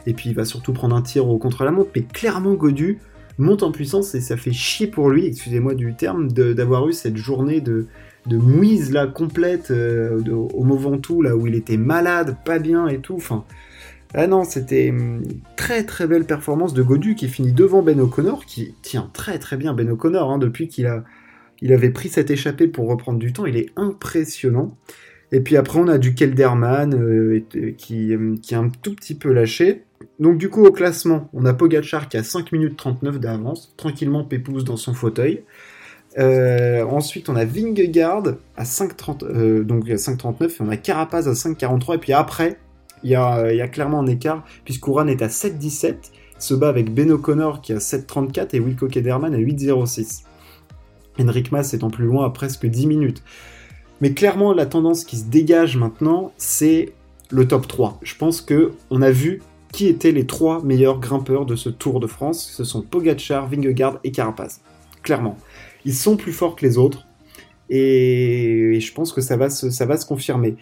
et 0.07 0.15
puis 0.15 0.31
il 0.31 0.35
va 0.35 0.45
surtout 0.45 0.73
prendre 0.73 0.97
un 0.97 1.03
tir 1.03 1.29
au 1.29 1.39
contre-la-montre, 1.39 1.91
mais 1.95 2.03
clairement 2.03 2.55
Godu 2.55 2.99
monte 3.39 3.62
en 3.62 3.73
puissance 3.73 4.15
et 4.15 4.21
ça 4.21 4.37
fait 4.37 4.53
chier 4.53 4.87
pour 4.87 5.11
lui, 5.11 5.27
excusez-moi 5.27 5.75
du 5.75 5.95
terme, 5.95 6.31
d'avoir 6.31 6.89
eu 6.89 6.93
cette 6.93 7.17
journée 7.17 7.61
de, 7.61 7.87
de 8.27 8.37
mouise 8.37 8.93
là 8.93 9.07
complète 9.07 9.71
euh, 9.71 10.21
au 10.31 10.65
Mont 10.65 10.77
Ventoux 10.77 11.23
là 11.23 11.37
où 11.37 11.47
il 11.47 11.55
était 11.55 11.79
malade, 11.79 12.37
pas 12.45 12.59
bien 12.59 12.87
et 12.87 12.99
tout. 12.99 13.17
Enfin, 13.17 13.45
ah 14.13 14.27
non, 14.27 14.45
c'était 14.45 14.87
une 14.87 15.23
très 15.56 15.85
très 15.85 16.06
belle 16.06 16.25
performance 16.25 16.75
de 16.75 16.83
Godu 16.83 17.15
qui 17.15 17.29
finit 17.29 17.53
devant 17.53 17.83
Ben 17.83 18.01
O'Connor, 18.01 18.45
qui 18.45 18.75
tient 18.83 19.09
très 19.13 19.39
très 19.39 19.56
bien 19.56 19.73
Ben 19.73 19.89
O'Connor 19.89 20.31
hein, 20.31 20.39
depuis 20.39 20.69
qu'il 20.69 20.87
a 20.87 21.05
il 21.62 21.73
avait 21.73 21.91
pris 21.91 22.09
cette 22.09 22.31
échappée 22.31 22.69
pour 22.69 22.89
reprendre 22.89 23.19
du 23.19 23.33
temps. 23.33 23.47
Il 23.47 23.57
est 23.57 23.71
impressionnant. 23.77 24.77
Et 25.32 25.41
puis 25.41 25.56
après, 25.56 25.79
on 25.79 25.89
a 25.89 25.99
du 25.99 26.15
Kelderman 26.15 26.94
euh, 26.94 27.44
qui, 27.77 28.15
qui 28.43 28.55
est 28.55 28.56
un 28.56 28.70
tout 28.82 28.94
petit 28.94 29.15
peu 29.15 29.32
lâché. 29.32 29.84
Donc 30.19 30.39
du 30.39 30.49
coup 30.49 30.65
au 30.65 30.73
classement, 30.73 31.29
on 31.32 31.44
a 31.46 31.55
Pogachar 31.55 32.08
qui 32.08 32.17
a 32.17 32.23
5 32.23 32.53
minutes 32.53 32.77
39 32.77 33.20
d'avance, 33.20 33.75
tranquillement 33.77 34.25
pépouze 34.25 34.65
dans 34.65 34.77
son 34.77 34.94
fauteuil. 34.94 35.44
Euh, 36.19 36.84
ensuite 36.84 37.29
on 37.29 37.37
a 37.37 37.44
Vingegaard 37.44 38.25
à 38.56 38.65
5.30, 38.65 39.25
euh, 39.25 39.63
donc 39.63 39.87
5.39 39.87 40.49
et 40.49 40.55
on 40.61 40.69
a 40.69 40.77
Carapaz 40.77 41.29
à 41.29 41.32
5.43 41.32 41.94
et 41.94 41.99
puis 41.99 42.13
après 42.13 42.58
il 43.05 43.11
y 43.11 43.15
a, 43.15 43.53
y 43.53 43.61
a, 43.61 43.69
clairement 43.69 44.01
un 44.01 44.06
écart 44.06 44.44
puisqu'Ouran 44.65 45.06
est 45.06 45.23
à 45.23 45.29
7.17, 45.29 45.94
se 46.39 46.55
bat 46.55 46.69
avec 46.69 46.93
Ben 46.93 47.11
O'Connor 47.13 47.61
qui 47.63 47.73
a 47.73 47.79
7.34 47.79 48.56
et 48.56 48.61
Wilco 48.61 48.89
Kederman 48.89 49.34
à 49.34 49.39
8.06. 49.39 50.25
Henrik 51.22 51.53
Mas 51.53 51.74
étant 51.74 51.91
plus 51.91 52.06
loin 52.06 52.27
à 52.27 52.31
presque 52.31 52.67
10 52.67 52.86
minutes. 52.86 53.22
Mais 54.00 54.12
clairement 54.12 54.53
la 54.53 54.67
tendance 54.67 55.05
qui 55.05 55.17
se 55.17 55.27
dégage 55.27 55.77
maintenant 55.77 56.32
c'est 56.36 56.93
le 57.31 57.46
top 57.46 57.69
3. 57.69 58.00
Je 58.03 58.15
pense 58.17 58.41
que 58.41 58.72
on 58.91 59.03
a 59.03 59.10
vu 59.10 59.43
qui 59.72 59.86
étaient 59.86 60.12
les 60.12 60.27
trois 60.27 60.62
meilleurs 60.62 60.98
grimpeurs 60.98 61.46
de 61.46 61.55
ce 61.55 61.69
Tour 61.69 62.00
de 62.00 62.06
France. 62.06 62.50
Ce 62.56 62.65
sont 62.65 62.82
Pogacar, 62.82 63.48
Vingegaard 63.48 64.00
et 64.05 64.10
Carapaz. 64.10 64.60
Clairement. 65.03 65.36
Ils 65.84 65.94
sont 65.94 66.17
plus 66.17 66.32
forts 66.32 66.56
que 66.56 66.67
les 66.67 66.77
autres. 66.77 67.06
Et, 67.69 68.79
je 68.81 68.93
pense 68.93 69.12
que 69.12 69.20
ça 69.20 69.36
va 69.36 69.48
se 69.48 70.06
confirmer. 70.06 70.56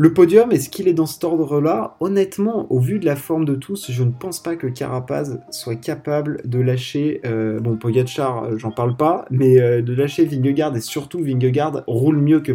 Le 0.00 0.14
podium, 0.14 0.52
est-ce 0.52 0.68
qu'il 0.68 0.86
est 0.86 0.92
dans 0.92 1.06
cet 1.06 1.24
ordre-là? 1.24 1.96
Honnêtement, 1.98 2.70
au 2.70 2.78
vu 2.78 3.00
de 3.00 3.04
la 3.04 3.16
forme 3.16 3.44
de 3.44 3.56
tous, 3.56 3.90
je 3.90 4.04
ne 4.04 4.12
pense 4.12 4.40
pas 4.40 4.54
que 4.54 4.68
Carapaz 4.68 5.40
soit 5.50 5.74
capable 5.74 6.40
de 6.44 6.60
lâcher. 6.60 7.20
Euh, 7.26 7.58
bon, 7.58 7.76
Pogacar, 7.76 8.44
euh, 8.44 8.58
j'en 8.58 8.70
parle 8.70 8.96
pas, 8.96 9.24
mais 9.32 9.60
euh, 9.60 9.82
de 9.82 9.92
lâcher 9.92 10.24
Vingegaard 10.24 10.76
et 10.76 10.80
surtout 10.80 11.18
Vingegaard 11.18 11.82
roule 11.88 12.18
mieux 12.18 12.38
que 12.38 12.52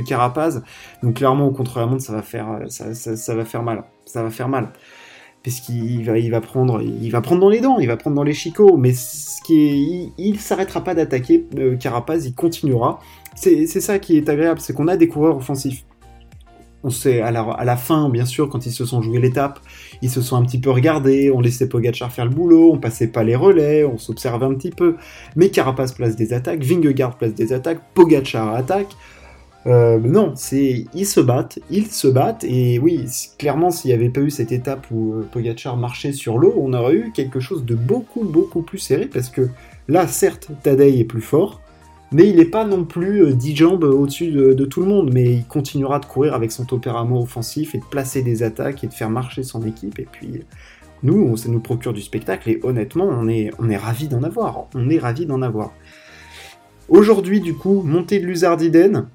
Carapaz. 0.00 0.62
Donc 1.02 1.16
clairement, 1.16 1.48
au 1.48 1.50
contre-la-montre, 1.50 2.02
ça 2.02 2.14
va 2.14 2.22
faire, 2.22 2.60
ça, 2.68 3.34
va 3.34 3.44
faire 3.44 3.62
mal. 3.62 3.84
Ça 4.06 4.22
va 4.22 4.30
faire 4.30 4.48
mal 4.48 4.70
puisqu'il 5.42 6.04
va, 6.04 6.18
il 6.18 6.30
va 6.30 6.40
prendre, 6.40 6.78
dans 6.78 7.48
les 7.48 7.60
dents, 7.60 7.78
il 7.80 7.88
va 7.88 7.96
prendre 7.96 8.14
dans 8.14 8.22
les 8.22 8.32
chicots, 8.32 8.76
mais 8.76 8.92
ce 8.92 9.42
qui 9.42 10.12
il, 10.16 10.38
s'arrêtera 10.38 10.84
pas 10.84 10.94
d'attaquer 10.94 11.44
Carapaz, 11.80 12.26
il 12.26 12.34
continuera. 12.34 13.00
C'est 13.34 13.66
ça 13.66 13.98
qui 13.98 14.16
est 14.16 14.28
agréable, 14.28 14.60
c'est 14.60 14.72
qu'on 14.74 14.88
a 14.88 14.96
des 14.96 15.08
coureurs 15.08 15.36
offensifs. 15.36 15.84
on 16.84 16.90
sait 16.90 17.20
à 17.20 17.30
la, 17.30 17.42
à 17.42 17.64
la, 17.64 17.76
fin, 17.76 18.08
bien 18.08 18.24
sûr, 18.24 18.48
quand 18.48 18.66
ils 18.66 18.72
se 18.72 18.84
sont 18.84 19.02
joués 19.02 19.20
l'étape, 19.20 19.60
ils 20.02 20.10
se 20.10 20.20
sont 20.20 20.36
un 20.36 20.44
petit 20.44 20.58
peu 20.60 20.70
regardés, 20.70 21.30
on 21.30 21.40
laissait 21.40 21.68
Pogachar 21.68 22.12
faire 22.12 22.24
le 22.24 22.30
boulot, 22.30 22.72
on 22.72 22.78
passait 22.78 23.06
pas 23.08 23.22
les 23.22 23.36
relais, 23.36 23.84
on 23.84 23.98
s'observait 23.98 24.46
un 24.46 24.54
petit 24.54 24.70
peu. 24.70 24.96
Mais 25.36 25.48
Carapace 25.50 25.92
place 25.92 26.16
des 26.16 26.32
attaques, 26.32 26.62
Vingegaard 26.62 27.16
place 27.16 27.34
des 27.34 27.52
attaques, 27.52 27.80
Pogachar 27.94 28.54
attaque. 28.54 28.96
Euh, 29.66 30.00
non, 30.00 30.32
c'est 30.34 30.86
ils 30.92 31.06
se 31.06 31.20
battent, 31.20 31.60
ils 31.70 31.86
se 31.86 32.08
battent, 32.08 32.42
et 32.42 32.80
oui, 32.80 33.06
clairement, 33.38 33.70
s'il 33.70 33.90
n'y 33.90 33.94
avait 33.94 34.08
pas 34.08 34.20
eu 34.20 34.30
cette 34.30 34.50
étape 34.50 34.86
où 34.90 35.14
euh, 35.14 35.28
Pogachar 35.30 35.76
marchait 35.76 36.12
sur 36.12 36.36
l'eau, 36.38 36.54
on 36.56 36.72
aurait 36.72 36.94
eu 36.94 37.12
quelque 37.12 37.38
chose 37.38 37.64
de 37.64 37.76
beaucoup, 37.76 38.24
beaucoup 38.24 38.62
plus 38.62 38.78
serré, 38.78 39.06
parce 39.06 39.28
que 39.28 39.48
là, 39.86 40.08
certes, 40.08 40.50
Tadei 40.64 40.98
est 40.98 41.04
plus 41.04 41.20
fort, 41.20 41.60
mais 42.12 42.28
il 42.28 42.36
n'est 42.36 42.44
pas 42.44 42.64
non 42.64 42.84
plus 42.84 43.34
10 43.34 43.52
euh, 43.52 43.56
jambes 43.56 43.84
au-dessus 43.84 44.30
de, 44.30 44.64
tout 44.64 44.80
le 44.80 44.86
monde, 44.86 45.10
mais 45.12 45.32
il 45.32 45.44
continuera 45.46 45.98
de 45.98 46.06
courir 46.06 46.34
avec 46.34 46.52
son 46.52 46.64
tempérament 46.64 47.22
offensif 47.22 47.74
et 47.74 47.78
de 47.78 47.84
placer 47.84 48.22
des 48.22 48.42
attaques 48.42 48.84
et 48.84 48.86
de 48.86 48.92
faire 48.92 49.10
marcher 49.10 49.42
son 49.42 49.64
équipe, 49.66 49.98
et 49.98 50.06
puis 50.10 50.40
nous, 51.02 51.36
ça 51.36 51.48
nous 51.48 51.60
procure 51.60 51.92
du 51.92 52.02
spectacle, 52.02 52.50
et 52.50 52.60
honnêtement, 52.62 53.08
on 53.10 53.28
est, 53.28 53.50
on 53.58 53.68
ravis 53.76 54.08
d'en 54.08 54.22
avoir, 54.22 54.66
on 54.74 54.88
est 54.88 54.98
ravis 54.98 55.26
d'en 55.26 55.42
avoir. 55.42 55.72
Aujourd'hui, 56.88 57.40
du 57.40 57.54
coup, 57.54 57.82
montée 57.82 58.20
de 58.20 58.26
Luzardiden, 58.26 59.06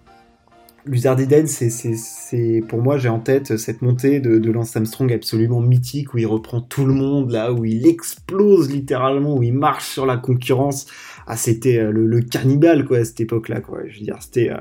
Luzardiden, 0.88 1.48
c'est 1.48 2.63
pour 2.67 2.82
moi, 2.82 2.98
j'ai 2.98 3.10
en 3.10 3.20
tête 3.20 3.58
cette 3.58 3.82
montée 3.82 4.20
de, 4.20 4.39
de, 4.39 4.51
Lance 4.51 4.75
Armstrong 4.75 5.12
absolument 5.12 5.60
mythique 5.60 6.13
où 6.13 6.17
il 6.17 6.25
reprend 6.25 6.62
tout 6.62 6.86
le 6.86 6.94
monde, 6.94 7.32
là 7.32 7.51
où 7.51 7.65
il 7.65 7.86
explose 7.88 8.72
littéralement, 8.72 9.36
où 9.36 9.44
il 9.44 9.53
marche 9.53 9.88
sur 9.88 10.06
la 10.06 10.17
concurrence. 10.17 10.88
Ah, 11.29 11.36
c'était 11.36 11.77
euh, 11.77 11.91
le, 11.91 12.22
cannibale 12.22 12.86
quoi 12.86 13.00
à 13.00 13.06
cette 13.06 13.20
époque-là, 13.20 13.60
quoi. 13.60 13.79
Je 13.88 14.00
veux 14.00 14.06
dire, 14.06 14.17
c'était 14.22 14.50
euh, 14.50 14.58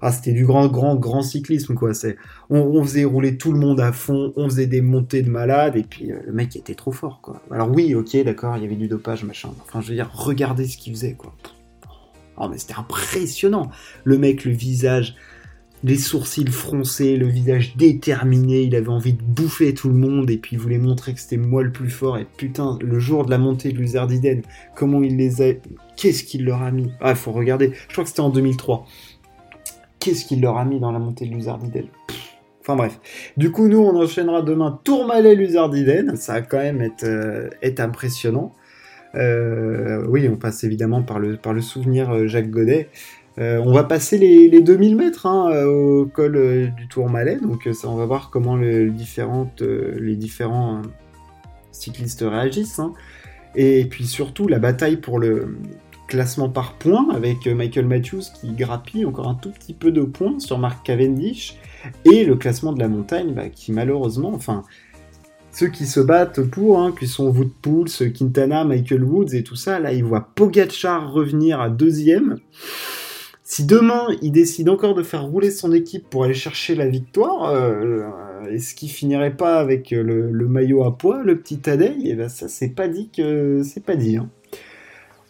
ah, 0.00 0.12
c'était 0.12 0.32
du 0.32 0.46
grand, 0.46 0.68
grand, 0.68 0.94
grand 0.94 1.22
cyclisme, 1.22 1.74
quoi. 1.74 1.94
C'est 1.94 2.16
on, 2.48 2.60
on, 2.60 2.82
faisait 2.84 3.04
rouler 3.04 3.36
tout 3.36 3.52
le 3.52 3.58
monde 3.58 3.80
à 3.80 3.90
fond, 3.90 4.32
on 4.36 4.48
faisait 4.48 4.68
des 4.68 4.80
montées 4.80 5.22
de 5.22 5.30
malades, 5.30 5.76
et 5.76 5.82
puis 5.82 6.12
euh, 6.12 6.20
le 6.26 6.32
mec 6.32 6.54
était 6.54 6.76
trop 6.76 6.92
fort, 6.92 7.20
quoi. 7.20 7.42
Alors 7.50 7.70
oui, 7.72 7.94
ok, 7.96 8.16
d'accord, 8.24 8.56
il 8.56 8.62
y 8.62 8.66
avait 8.66 8.76
du 8.76 8.86
dopage, 8.86 9.24
machin. 9.24 9.50
Enfin, 9.62 9.80
je 9.80 9.88
veux 9.88 9.94
dire, 9.94 10.10
regardez 10.12 10.66
ce 10.68 10.78
qu'il 10.78 10.92
faisait, 10.92 11.14
quoi. 11.14 11.34
Oh, 12.36 12.48
mais 12.48 12.58
c'était 12.58 12.74
impressionnant. 12.74 13.70
Le 14.04 14.18
mec, 14.18 14.44
le 14.44 14.52
visage, 14.52 15.14
les 15.84 15.98
sourcils 15.98 16.46
froncés, 16.46 17.16
le 17.16 17.26
visage 17.26 17.76
déterminé, 17.76 18.62
il 18.62 18.74
avait 18.74 18.88
envie 18.88 19.12
de 19.12 19.22
bouffer 19.22 19.74
tout 19.74 19.88
le 19.88 19.94
monde 19.94 20.30
et 20.30 20.38
puis 20.38 20.56
il 20.56 20.58
voulait 20.58 20.78
montrer 20.78 21.12
que 21.12 21.20
c'était 21.20 21.36
moi 21.36 21.62
le 21.62 21.70
plus 21.70 21.90
fort. 21.90 22.16
Et 22.16 22.26
putain, 22.36 22.78
le 22.80 22.98
jour 22.98 23.26
de 23.26 23.30
la 23.30 23.36
montée 23.36 23.70
de 23.70 23.78
Luzardiden, 23.78 24.42
comment 24.74 25.02
il 25.02 25.16
les 25.18 25.42
a. 25.42 25.52
Qu'est-ce 25.96 26.24
qu'il 26.24 26.46
leur 26.46 26.62
a 26.62 26.70
mis? 26.70 26.90
Ah, 27.00 27.10
il 27.10 27.16
faut 27.16 27.32
regarder. 27.32 27.72
Je 27.88 27.92
crois 27.92 28.04
que 28.04 28.08
c'était 28.10 28.20
en 28.20 28.30
2003. 28.30 28.86
Qu'est-ce 30.00 30.24
qu'il 30.24 30.40
leur 30.40 30.56
a 30.56 30.64
mis 30.64 30.80
dans 30.80 30.90
la 30.90 30.98
montée 30.98 31.26
de 31.26 31.34
Luzardiden 31.34 31.86
Enfin 32.62 32.76
bref. 32.76 32.98
Du 33.36 33.50
coup, 33.50 33.68
nous, 33.68 33.78
on 33.78 33.94
enchaînera 34.02 34.40
demain 34.40 34.80
Tourmalet-Luzardiden. 34.84 36.16
Ça 36.16 36.34
va 36.34 36.42
quand 36.42 36.58
même 36.58 36.80
être, 36.80 37.04
euh, 37.04 37.50
être 37.62 37.80
impressionnant. 37.80 38.54
Euh, 39.14 40.04
oui, 40.08 40.28
on 40.28 40.36
passe 40.36 40.64
évidemment 40.64 41.02
par 41.02 41.18
le, 41.18 41.60
souvenir 41.60 42.10
euh, 42.10 42.26
Jacques 42.26 42.50
Godet. 42.50 42.88
Euh, 43.38 43.60
on 43.64 43.72
va 43.72 43.84
passer 43.84 44.18
les, 44.18 44.60
2000 44.60 44.96
mètres 44.96 45.26
hein, 45.26 45.64
au 45.66 46.06
col 46.06 46.72
du 46.76 46.88
Tourmalet, 46.88 47.36
donc 47.40 47.68
ça, 47.72 47.88
on 47.88 47.96
va 47.96 48.06
voir 48.06 48.30
comment 48.30 48.56
les 48.56 48.90
différents 48.90 49.50
cyclistes 51.72 52.24
réagissent. 52.26 52.78
Hein. 52.78 52.92
Et 53.56 53.84
puis 53.86 54.06
surtout 54.06 54.46
la 54.48 54.58
bataille 54.58 54.96
pour 54.96 55.18
le 55.18 55.58
classement 56.06 56.48
par 56.48 56.74
points 56.74 57.08
avec 57.12 57.46
Michael 57.46 57.86
Matthews 57.86 58.22
qui 58.40 58.52
grappille 58.52 59.04
encore 59.04 59.28
un 59.28 59.34
tout 59.34 59.50
petit 59.50 59.72
peu 59.72 59.90
de 59.90 60.02
points 60.02 60.38
sur 60.38 60.58
Mark 60.58 60.84
Cavendish 60.84 61.56
et 62.04 62.24
le 62.24 62.36
classement 62.36 62.72
de 62.72 62.80
la 62.80 62.88
montagne 62.88 63.32
bah, 63.32 63.48
qui 63.48 63.72
malheureusement, 63.72 64.32
enfin 64.34 64.64
ceux 65.54 65.68
qui 65.68 65.86
se 65.86 66.00
battent 66.00 66.42
pour, 66.42 66.80
hein, 66.80 66.92
qui 66.98 67.06
sont 67.06 67.28
Wood 67.28 67.52
Pools, 67.62 67.88
Quintana, 68.12 68.64
Michael 68.64 69.04
Woods 69.04 69.34
et 69.34 69.44
tout 69.44 69.54
ça, 69.54 69.78
là, 69.78 69.92
ils 69.92 70.02
voient 70.02 70.28
Pogachar 70.34 71.12
revenir 71.12 71.60
à 71.60 71.70
deuxième. 71.70 72.38
Si 73.44 73.64
demain, 73.64 74.08
il 74.20 74.32
décide 74.32 74.68
encore 74.68 74.94
de 74.94 75.04
faire 75.04 75.22
rouler 75.22 75.52
son 75.52 75.72
équipe 75.72 76.10
pour 76.10 76.24
aller 76.24 76.34
chercher 76.34 76.74
la 76.74 76.88
victoire, 76.88 77.50
euh, 77.50 78.02
est-ce 78.50 78.74
qu'il 78.74 78.90
finirait 78.90 79.36
pas 79.36 79.60
avec 79.60 79.92
le, 79.92 80.48
maillot 80.48 80.82
à 80.82 80.98
poids, 80.98 81.22
le 81.22 81.38
petit 81.38 81.58
Tadei 81.58 81.94
Et 82.02 82.10
eh 82.10 82.14
ben 82.14 82.28
ça, 82.28 82.48
c'est 82.48 82.70
pas 82.70 82.88
dit 82.88 83.10
que 83.16 83.62
c'est 83.62 83.84
pas 83.84 83.94
dit. 83.94 84.16
Hein. 84.16 84.28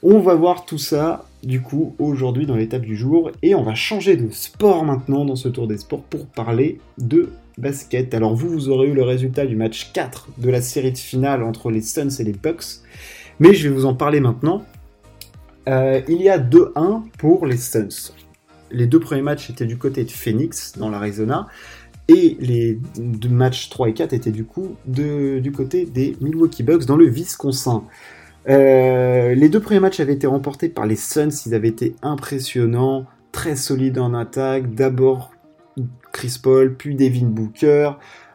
On 0.03 0.21
va 0.21 0.35
voir 0.35 0.65
tout 0.65 0.79
ça, 0.79 1.27
du 1.43 1.61
coup, 1.61 1.95
aujourd'hui 1.99 2.47
dans 2.47 2.57
l'étape 2.57 2.83
du 2.83 2.97
jour, 2.97 3.31
et 3.43 3.55
on 3.55 3.63
va 3.63 3.75
changer 3.75 4.17
de 4.17 4.31
sport 4.31 4.85
maintenant 4.85 5.27
dans 5.27 5.37
ce 5.37 5.49
tour 5.49 5.67
des 5.67 5.77
sports 5.77 6.03
pour 6.03 6.27
parler 6.27 6.79
de 6.97 7.29
basket. 7.59 8.15
Alors 8.15 8.35
vous, 8.35 8.49
vous 8.49 8.69
aurez 8.69 8.89
eu 8.89 8.95
le 8.95 9.03
résultat 9.03 9.47
du 9.47 9.57
match 9.57 9.93
4 9.93 10.29
de 10.39 10.51
la 10.51 10.63
série 10.63 10.93
de 10.93 10.99
finale 10.99 11.43
entre 11.43 11.71
les 11.71 11.83
Suns 11.83 12.09
et 12.19 12.25
les 12.25 12.33
Bucks, 12.33 12.81
mais 13.39 13.55
je 13.55 13.69
vais 13.69 13.75
vous 13.75 13.87
en 13.87 13.95
parler 13.95 14.21
maintenant. 14.21 14.65
Euh, 15.69 16.01
il 16.09 16.21
y 16.21 16.29
a 16.29 16.39
2-1 16.39 17.03
pour 17.19 17.47
les 17.47 17.57
Suns. 17.57 18.13
Les 18.71 18.87
deux 18.87 19.01
premiers 19.01 19.23
matchs 19.23 19.51
étaient 19.51 19.67
du 19.67 19.79
côté 19.79 20.05
de 20.05 20.11
Phoenix, 20.11 20.73
dans 20.77 20.91
l'Arizona, 20.91 21.47
et 22.09 22.37
les 22.41 22.79
deux 22.99 23.29
matchs 23.29 23.71
3 23.71 23.89
et 23.89 23.95
4 23.95 24.13
étaient 24.13 24.31
du 24.31 24.45
coup 24.45 24.77
du 24.87 25.53
côté 25.53 25.87
des 25.87 26.17
Milwaukee 26.21 26.63
Bucks, 26.63 26.85
dans 26.85 26.97
le 26.97 27.07
Wisconsin. 27.07 27.85
Euh, 28.49 29.35
les 29.35 29.49
deux 29.49 29.61
premiers 29.61 29.81
matchs 29.81 30.01
avaient 30.01 30.13
été 30.13 30.27
remportés 30.27 30.69
par 30.69 30.87
les 30.87 30.97
Suns, 30.97 31.31
ils 31.47 31.55
avaient 31.55 31.69
été 31.69 31.97
impressionnants, 32.03 33.07
très 33.33 33.57
solides 33.57 33.99
en 33.99 34.13
attaque, 34.13 34.75
d'abord 34.75 35.34
Chris 36.15 36.39
Paul, 36.43 36.75
puis 36.75 36.95
Devin 36.95 37.27
Booker. 37.27 37.91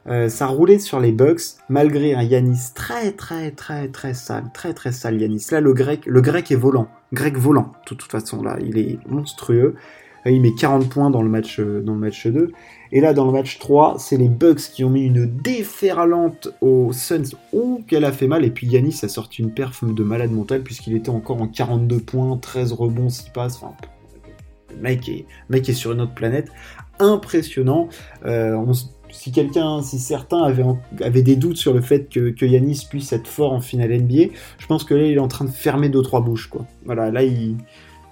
Euh, 0.08 0.30
ça 0.30 0.48
roulait 0.48 0.80
sur 0.80 1.00
les 1.00 1.12
Bucks 1.12 1.42
malgré 1.70 2.14
un 2.14 2.24
Yanis 2.24 2.74
très 2.76 3.12
très 3.12 3.52
très 3.52 3.88
très 3.88 4.14
sale, 4.14 4.46
très 4.54 4.74
très 4.74 4.92
sale 4.92 5.20
Yanis. 5.20 5.48
Là 5.52 5.62
le 5.62 5.74
grec, 5.74 6.06
le 6.06 6.22
grec 6.22 6.52
est 6.52 6.56
volant, 6.56 6.88
grec 7.14 7.38
volant. 7.38 7.74
De 7.90 7.96
toute 7.96 8.04
façon 8.04 8.42
là, 8.44 8.58
il 8.62 8.78
est 8.78 9.00
monstrueux. 9.08 9.76
Euh, 10.26 10.32
il 10.32 10.42
met 10.42 10.54
40 10.54 10.90
points 10.90 11.10
dans 11.10 11.22
le 11.22 11.30
match 11.30 11.60
euh, 11.60 11.82
dans 11.82 11.94
le 11.94 12.00
match 12.00 12.28
2 12.28 12.52
et 12.92 13.02
là 13.02 13.14
dans 13.14 13.26
le 13.26 13.32
match 13.32 13.60
3, 13.60 13.98
c'est 14.00 14.18
les 14.18 14.28
Bucks 14.28 14.72
qui 14.74 14.84
ont 14.84 14.90
mis 14.90 15.06
une 15.06 15.26
déferlante 15.26 16.50
aux 16.60 16.92
Suns. 16.92 17.36
Oh, 17.54 17.82
qu'elle 17.88 18.04
a 18.04 18.12
fait 18.12 18.28
mal 18.28 18.44
et 18.44 18.50
puis 18.50 18.68
Yanis 18.68 19.00
a 19.04 19.08
sorti 19.08 19.42
une 19.42 19.54
perf 19.54 19.86
de 19.86 20.04
malade 20.04 20.32
mental 20.32 20.64
puisqu'il 20.64 20.96
était 20.96 21.10
encore 21.10 21.42
en 21.42 21.48
42 21.48 22.00
points, 22.00 22.38
13 22.38 22.74
rebonds, 22.74 23.10
6 23.10 23.30
passes, 23.30 23.56
enfin 23.62 23.74
le 24.72 24.82
mec 24.82 25.08
est, 25.10 25.26
mec 25.50 25.68
est 25.68 25.74
sur 25.74 25.92
une 25.92 26.02
autre 26.02 26.14
planète 26.14 26.52
impressionnant. 27.00 27.89
Euh, 28.25 28.56
si 29.12 29.32
quelqu'un, 29.32 29.82
si 29.82 30.00
certains 30.00 30.44
avaient, 30.44 31.22
des 31.22 31.36
doutes 31.36 31.58
sur 31.58 31.74
le 31.74 31.82
fait 31.82 32.10
que, 32.10 32.46
Yanis 32.46 32.86
puisse 32.89 33.12
être 33.13 33.27
fort 33.27 33.53
en 33.53 33.62
finale 33.62 33.91
NBA, 33.91 34.34
je 34.58 34.68
pense 34.68 34.84
que 34.84 34.94
là, 34.94 35.06
il 35.06 35.13
est 35.13 35.20
en 35.20 35.27
train 35.27 35.46
de 35.46 35.50
fermer 35.50 35.89
deux 35.89 36.01
trois 36.01 36.22
bouches, 36.22 36.48
quoi. 36.48 36.65
Voilà, 36.86 37.12
là, 37.12 37.24
il, 37.24 37.58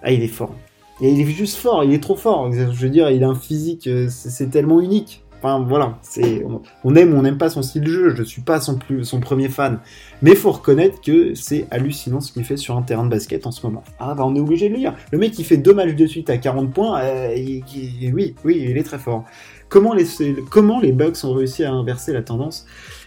est 0.03 0.27
fort. 0.27 0.55
Il 1.01 1.19
est 1.19 1.25
juste 1.25 1.57
fort, 1.57 1.83
il 1.83 1.93
est 1.93 2.01
trop 2.01 2.15
fort. 2.15 2.51
Je 2.51 2.63
veux 2.63 2.89
dire, 2.89 3.09
il 3.11 3.23
a 3.23 3.27
un 3.27 3.35
physique, 3.35 3.87
euh, 3.87 4.07
c'est 4.09 4.49
tellement 4.49 4.81
unique. 4.81 5.23
Enfin 5.39 5.63
voilà, 5.67 5.99
c'est 6.01 6.43
on, 6.83 6.95
aime 6.95 7.13
ou 7.13 7.17
on 7.17 7.21
n'aime 7.21 7.37
pas 7.37 7.49
son 7.49 7.61
style 7.61 7.83
de 7.83 7.91
jeu. 7.91 8.15
Je 8.15 8.23
suis 8.23 8.41
pas 8.41 8.59
son 8.59 8.77
plus 8.77 9.05
son 9.05 9.19
premier 9.19 9.49
fan, 9.49 9.79
mais 10.21 10.33
faut 10.33 10.51
reconnaître 10.51 10.99
que 10.99 11.35
c'est 11.35 11.67
hallucinant 11.69 12.21
ce 12.21 12.31
qu'il 12.31 12.43
fait 12.43 12.57
sur 12.57 12.75
un 12.75 12.81
terrain 12.81 13.03
de 13.03 13.09
basket 13.09 13.45
en 13.45 13.51
ce 13.51 13.65
moment. 13.65 13.83
Ah 13.99 14.15
bah 14.15 14.23
on 14.25 14.35
est 14.35 14.39
obligé 14.39 14.67
de 14.67 14.73
le 14.73 14.79
lire. 14.79 14.95
Le 15.11 15.19
mec 15.19 15.31
qui 15.31 15.43
fait 15.43 15.57
deux 15.57 15.73
matchs 15.73 15.95
de 15.95 16.07
suite 16.07 16.29
à 16.29 16.37
40 16.37 16.73
points, 16.73 16.99
euh, 17.01 17.35
oui 17.35 18.35
oui 18.43 18.65
il 18.69 18.77
est 18.77 18.83
très 18.83 18.97
fort. 18.99 19.25
Comment 19.69 19.93
les 19.93 20.05
comment 20.49 20.79
les 20.79 20.91
Bucks 20.91 21.23
ont 21.23 21.33
réussi 21.33 21.63
à 21.63 21.71
inverser 21.71 22.13
la 22.13 22.23
tendance? 22.23 22.65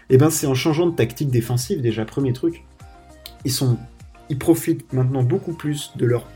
Eh 0.09 0.17
ben 0.17 0.31
c'est 0.31 0.47
en 0.47 0.55
changeant 0.55 0.87
de 0.87 0.95
tactique 0.95 1.31
défensive 1.31 1.81
déjà 1.81 2.05
premier 2.05 2.33
truc. 2.33 2.65
Ils 3.45 3.53
sont 3.53 3.77
ils 4.29 4.39
profitent 4.39 4.93
maintenant 4.93 5.25
beaucoup 5.25 5.53
plus 5.53 5.93
de 5.97 6.07
leur 6.07 6.27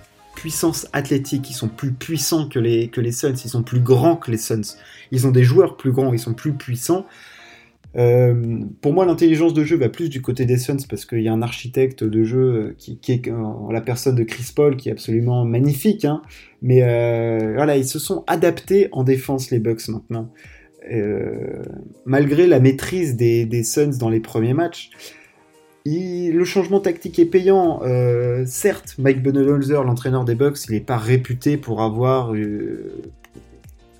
puissance 0.44 0.86
athlétique, 0.92 1.48
ils 1.48 1.54
sont 1.54 1.68
plus 1.68 1.92
puissants 1.92 2.50
que 2.50 2.58
les, 2.58 2.88
que 2.88 3.00
les 3.00 3.12
Suns, 3.12 3.32
ils 3.32 3.48
sont 3.48 3.62
plus 3.62 3.80
grands 3.80 4.16
que 4.16 4.30
les 4.30 4.36
Suns. 4.36 4.76
Ils 5.10 5.26
ont 5.26 5.30
des 5.30 5.42
joueurs 5.42 5.78
plus 5.78 5.90
grands, 5.90 6.12
ils 6.12 6.18
sont 6.18 6.34
plus 6.34 6.52
puissants. 6.52 7.06
Euh, 7.96 8.58
pour 8.82 8.92
moi, 8.92 9.06
l'intelligence 9.06 9.54
de 9.54 9.64
jeu 9.64 9.78
va 9.78 9.88
plus 9.88 10.10
du 10.10 10.20
côté 10.20 10.44
des 10.44 10.58
Suns 10.58 10.84
parce 10.86 11.06
qu'il 11.06 11.22
y 11.22 11.28
a 11.28 11.32
un 11.32 11.40
architecte 11.40 12.04
de 12.04 12.24
jeu 12.24 12.74
qui, 12.76 12.98
est 13.08 13.32
la 13.70 13.80
personne 13.80 14.16
de 14.16 14.22
Chris 14.22 14.52
Paul 14.54 14.76
qui 14.76 14.90
est 14.90 14.92
absolument 14.92 15.46
magnifique. 15.46 16.04
Hein. 16.04 16.20
Mais 16.60 16.82
euh, 16.82 17.54
voilà, 17.54 17.78
ils 17.78 17.88
se 17.88 17.98
sont 17.98 18.22
adaptés 18.26 18.88
en 18.92 19.02
défense 19.02 19.50
les 19.50 19.60
Bucks 19.60 19.88
maintenant. 19.88 20.30
Euh, 20.92 21.62
malgré 22.04 22.46
la 22.46 22.60
maîtrise 22.60 23.16
des, 23.16 23.46
des 23.46 23.64
Suns 23.64 23.96
dans 23.98 24.10
les 24.10 24.20
premiers 24.20 24.52
matchs, 24.52 24.90
le 25.86 26.44
changement 26.44 26.80
tactique 26.80 27.18
est 27.18 27.26
payant. 27.26 27.80
Euh, 27.82 28.44
certes, 28.46 28.94
Mike 28.98 29.22
Budenholzer, 29.22 29.84
l'entraîneur 29.84 30.24
des 30.24 30.34
Bucks, 30.34 30.64
il 30.68 30.72
n'est 30.72 30.80
pas 30.80 30.96
réputé 30.96 31.56
pour 31.56 31.82
avoir 31.82 32.34
euh, 32.34 33.02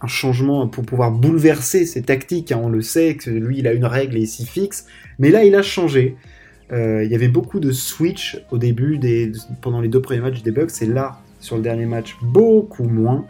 un 0.01 0.07
changement, 0.07 0.67
pour 0.67 0.85
pouvoir 0.85 1.11
bouleverser 1.11 1.85
ses 1.85 2.03
tactiques. 2.03 2.53
Hein. 2.53 2.61
On 2.63 2.69
le 2.69 2.81
sait, 2.81 3.17
que 3.17 3.31
lui, 3.31 3.59
il 3.59 3.69
a 3.69 3.73
une 3.73 3.85
règle 3.85 4.17
et 4.17 4.21
il 4.21 4.27
s'y 4.27 4.47
fixe. 4.47 4.87
Mais 5.19 5.31
là, 5.31 5.45
il 5.45 5.55
a 5.55 5.63
changé. 5.63 6.17
Euh, 6.73 7.05
il 7.05 7.11
y 7.11 7.15
avait 7.15 7.29
beaucoup 7.29 7.61
de 7.61 7.71
switch 7.71 8.43
au 8.51 8.57
début, 8.57 8.99
pendant 9.61 9.83
les 9.83 9.89
deux 9.89 10.01
premiers 10.01 10.21
matchs 10.21 10.43
des 10.43 10.53
Bucks. 10.53 10.81
Et 10.81 10.87
là, 10.87 11.21
sur 11.41 11.57
le 11.57 11.63
dernier 11.63 11.87
match, 11.87 12.17
beaucoup 12.23 12.85
moins. 12.85 13.27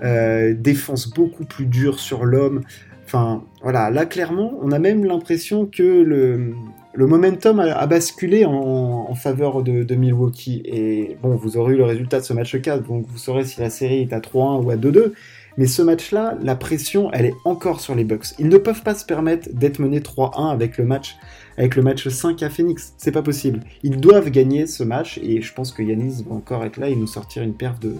défense 0.00 1.08
beaucoup 1.08 1.44
plus 1.44 1.66
dure 1.66 2.00
sur 2.00 2.24
l'homme. 2.24 2.62
Enfin, 3.04 3.44
voilà, 3.62 3.90
là 3.90 4.06
clairement, 4.06 4.58
on 4.62 4.72
a 4.72 4.80
même 4.80 5.04
l'impression 5.04 5.66
que 5.66 5.82
le, 5.82 6.54
le 6.94 7.06
momentum 7.06 7.60
a, 7.60 7.86
basculé 7.86 8.44
en, 8.44 9.14
faveur 9.14 9.62
de, 9.62 9.94
Milwaukee. 9.94 10.62
Et 10.64 11.16
bon, 11.22 11.36
vous 11.36 11.56
aurez 11.56 11.74
eu 11.74 11.76
le 11.76 11.84
résultat 11.84 12.20
de 12.20 12.24
ce 12.24 12.32
match 12.32 12.60
4, 12.60 12.86
donc 12.86 13.06
vous 13.06 13.18
saurez 13.18 13.44
si 13.44 13.60
la 13.60 13.70
série 13.70 14.02
est 14.02 14.12
à 14.12 14.20
3-1 14.20 14.62
ou 14.62 14.70
à 14.70 14.76
2-2. 14.76 15.12
Mais 15.58 15.66
ce 15.66 15.82
match-là, 15.82 16.36
la 16.42 16.54
pression, 16.54 17.10
elle 17.12 17.26
est 17.26 17.34
encore 17.44 17.80
sur 17.80 17.94
les 17.94 18.04
Bucks. 18.04 18.28
Ils 18.38 18.48
ne 18.48 18.56
peuvent 18.56 18.82
pas 18.82 18.94
se 18.94 19.04
permettre 19.04 19.48
d'être 19.52 19.78
menés 19.78 20.00
3-1 20.00 20.50
avec 20.50 20.78
le 20.78 20.84
match 20.84 21.16
avec 21.58 21.76
le 21.76 21.82
match 21.82 22.08
5 22.08 22.42
à 22.42 22.48
Phoenix. 22.48 22.94
C'est 22.96 23.12
pas 23.12 23.22
possible. 23.22 23.60
Ils 23.82 23.98
doivent 23.98 24.30
gagner 24.30 24.66
ce 24.66 24.82
match 24.82 25.18
et 25.22 25.42
je 25.42 25.52
pense 25.52 25.70
que 25.70 25.82
Yanis 25.82 26.24
va 26.26 26.34
encore 26.34 26.64
être 26.64 26.78
là 26.78 26.88
et 26.88 26.96
nous 26.96 27.06
sortir 27.06 27.42
une 27.42 27.54
paire 27.54 27.76
de 27.78 27.94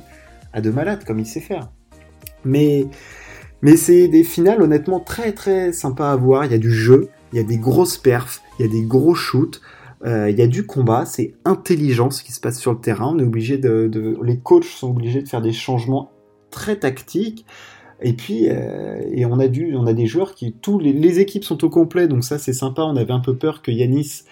à 0.54 0.62
deux 0.62 0.72
malades 0.72 1.04
comme 1.04 1.18
il 1.18 1.26
sait 1.26 1.40
faire. 1.40 1.70
Mais 2.44 2.86
mais 3.60 3.76
c'est 3.76 4.08
des 4.08 4.24
finales 4.24 4.62
honnêtement 4.62 5.00
très 5.00 5.32
très 5.32 5.72
sympas 5.72 6.10
à 6.10 6.16
voir. 6.16 6.46
Il 6.46 6.52
y 6.52 6.54
a 6.54 6.58
du 6.58 6.72
jeu, 6.72 7.10
il 7.32 7.36
y 7.36 7.40
a 7.40 7.44
des 7.44 7.58
grosses 7.58 7.98
perfs, 7.98 8.42
il 8.58 8.66
y 8.66 8.68
a 8.68 8.70
des 8.70 8.82
gros 8.82 9.14
shoots. 9.14 9.60
Euh, 10.04 10.28
il 10.28 10.36
y 10.36 10.42
a 10.42 10.48
du 10.48 10.66
combat, 10.66 11.06
c'est 11.06 11.34
intelligent 11.44 12.10
ce 12.10 12.24
qui 12.24 12.32
se 12.32 12.40
passe 12.40 12.58
sur 12.58 12.72
le 12.72 12.80
terrain. 12.80 13.16
Les 13.16 14.38
coachs 14.38 14.64
sont 14.64 14.90
obligés 14.90 15.22
de 15.22 15.28
faire 15.28 15.42
des 15.42 15.52
changements 15.52 16.10
très 16.50 16.76
tactiques. 16.76 17.46
Et 18.00 18.14
puis, 18.14 18.48
euh, 18.48 19.00
on 19.28 19.38
a 19.38 19.92
des 19.92 20.06
joueurs 20.06 20.34
qui, 20.34 20.52
tous 20.52 20.80
les, 20.80 21.20
équipes 21.20 21.44
sont 21.44 21.64
au 21.64 21.70
complet, 21.70 22.08
donc 22.08 22.24
ça 22.24 22.38
c'est 22.38 22.52
sympa. 22.52 22.82
On 22.82 22.96
avait 22.96 23.12
un 23.12 23.20
peu 23.20 23.36
peur 23.36 23.62
que 23.62 23.70
Yanis 23.70 24.24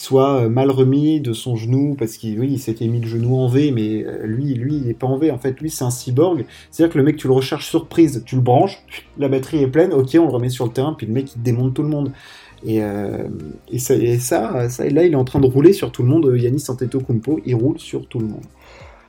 soit 0.00 0.44
euh, 0.44 0.48
mal 0.48 0.70
remis 0.70 1.20
de 1.20 1.34
son 1.34 1.56
genou 1.56 1.94
parce 1.94 2.16
qu'il 2.16 2.40
oui, 2.40 2.48
il 2.52 2.58
s'était 2.58 2.88
mis 2.88 3.00
le 3.00 3.06
genou 3.06 3.36
en 3.36 3.48
V, 3.48 3.70
mais 3.70 4.06
lui, 4.24 4.54
lui, 4.54 4.76
il 4.76 4.88
est 4.88 4.94
pas 4.94 5.06
en 5.06 5.18
V. 5.18 5.30
En 5.30 5.38
fait, 5.38 5.60
lui, 5.60 5.68
c'est 5.68 5.84
un 5.84 5.90
cyborg. 5.90 6.46
C'est-à-dire 6.70 6.92
que 6.92 6.98
le 6.98 7.04
mec, 7.04 7.16
tu 7.16 7.26
le 7.26 7.34
recharges 7.34 7.66
surprise, 7.66 8.22
tu 8.24 8.36
le 8.36 8.40
branches, 8.40 8.82
la 9.18 9.28
batterie 9.28 9.62
est 9.62 9.68
pleine, 9.68 9.92
ok, 9.92 10.08
on 10.14 10.26
le 10.26 10.32
remet 10.32 10.48
sur 10.48 10.64
le 10.64 10.72
terrain, 10.72 10.94
puis 10.94 11.06
le 11.06 11.12
mec 11.12 11.34
il 11.36 11.42
démonte 11.42 11.74
tout 11.74 11.82
le 11.82 11.88
monde. 11.88 12.12
Et, 12.64 12.82
euh, 12.82 13.28
et, 13.70 13.78
ça, 13.78 13.94
et 13.94 14.18
ça, 14.18 14.68
ça, 14.70 14.88
là, 14.88 15.04
il 15.04 15.12
est 15.12 15.16
en 15.16 15.24
train 15.24 15.40
de 15.40 15.46
rouler 15.46 15.72
sur 15.74 15.92
tout 15.92 16.02
le 16.02 16.08
monde. 16.08 16.32
Yanis 16.34 16.64
Antetokounmpo, 16.68 17.40
il 17.44 17.54
roule 17.54 17.78
sur 17.78 18.06
tout 18.06 18.20
le 18.20 18.26
monde. 18.26 18.44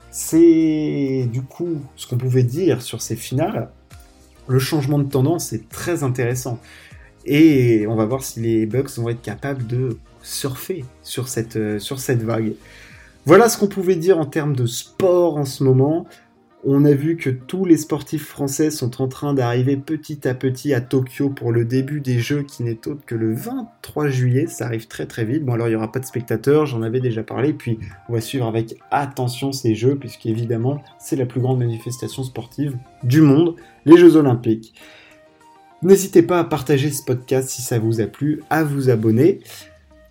C'est 0.09 1.29
du 1.31 1.41
coup 1.41 1.77
ce 1.95 2.05
qu'on 2.05 2.17
pouvait 2.17 2.43
dire 2.43 2.81
sur 2.81 3.01
ces 3.01 3.15
finales. 3.15 3.69
Le 4.47 4.59
changement 4.59 4.99
de 4.99 5.09
tendance 5.09 5.53
est 5.53 5.69
très 5.69 6.03
intéressant. 6.03 6.59
Et 7.25 7.85
on 7.87 7.95
va 7.95 8.05
voir 8.05 8.23
si 8.23 8.41
les 8.41 8.65
Bucks 8.65 8.97
vont 8.97 9.07
être 9.09 9.21
capables 9.21 9.65
de 9.67 9.97
surfer 10.21 10.85
sur 11.03 11.27
cette, 11.27 11.79
sur 11.79 11.99
cette 11.99 12.23
vague. 12.23 12.53
Voilà 13.25 13.49
ce 13.49 13.57
qu'on 13.57 13.67
pouvait 13.67 13.95
dire 13.95 14.17
en 14.17 14.25
termes 14.25 14.55
de 14.55 14.65
sport 14.65 15.37
en 15.37 15.45
ce 15.45 15.63
moment. 15.63 16.07
On 16.63 16.85
a 16.85 16.93
vu 16.93 17.17
que 17.17 17.31
tous 17.31 17.65
les 17.65 17.77
sportifs 17.77 18.27
français 18.27 18.69
sont 18.69 19.01
en 19.01 19.07
train 19.07 19.33
d'arriver 19.33 19.77
petit 19.77 20.27
à 20.27 20.35
petit 20.35 20.75
à 20.75 20.81
Tokyo 20.81 21.29
pour 21.29 21.51
le 21.51 21.65
début 21.65 22.01
des 22.01 22.19
Jeux 22.19 22.43
qui 22.43 22.61
n'est 22.61 22.87
autre 22.87 23.03
que 23.05 23.15
le 23.15 23.33
23 23.33 24.09
juillet. 24.09 24.45
Ça 24.45 24.65
arrive 24.65 24.87
très 24.87 25.07
très 25.07 25.25
vite. 25.25 25.43
Bon 25.43 25.53
alors 25.53 25.67
il 25.67 25.71
n'y 25.71 25.75
aura 25.75 25.91
pas 25.91 25.99
de 25.99 26.05
spectateurs, 26.05 26.67
j'en 26.67 26.83
avais 26.83 26.99
déjà 26.99 27.23
parlé. 27.23 27.53
Puis 27.53 27.79
on 28.09 28.13
va 28.13 28.21
suivre 28.21 28.45
avec 28.45 28.75
attention 28.91 29.51
ces 29.51 29.73
Jeux 29.73 29.95
puisqu'évidemment 29.95 30.83
c'est 30.99 31.15
la 31.15 31.25
plus 31.25 31.41
grande 31.41 31.57
manifestation 31.57 32.23
sportive 32.23 32.77
du 33.03 33.21
monde, 33.21 33.55
les 33.85 33.97
Jeux 33.97 34.15
Olympiques. 34.15 34.75
N'hésitez 35.81 36.21
pas 36.21 36.39
à 36.39 36.43
partager 36.43 36.91
ce 36.91 37.03
podcast 37.03 37.49
si 37.49 37.63
ça 37.63 37.79
vous 37.79 38.01
a 38.01 38.05
plu, 38.05 38.43
à 38.51 38.63
vous 38.63 38.91
abonner. 38.91 39.39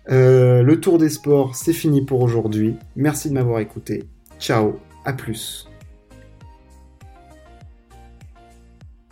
Euh, 0.09 0.63
le 0.63 0.79
tour 0.79 0.97
des 0.97 1.09
sports, 1.09 1.55
c'est 1.55 1.73
fini 1.73 2.01
pour 2.01 2.21
aujourd'hui. 2.21 2.75
Merci 2.95 3.29
de 3.29 3.35
m'avoir 3.35 3.59
écouté. 3.59 4.03
Ciao, 4.39 4.79
à 5.05 5.13
plus. 5.13 5.70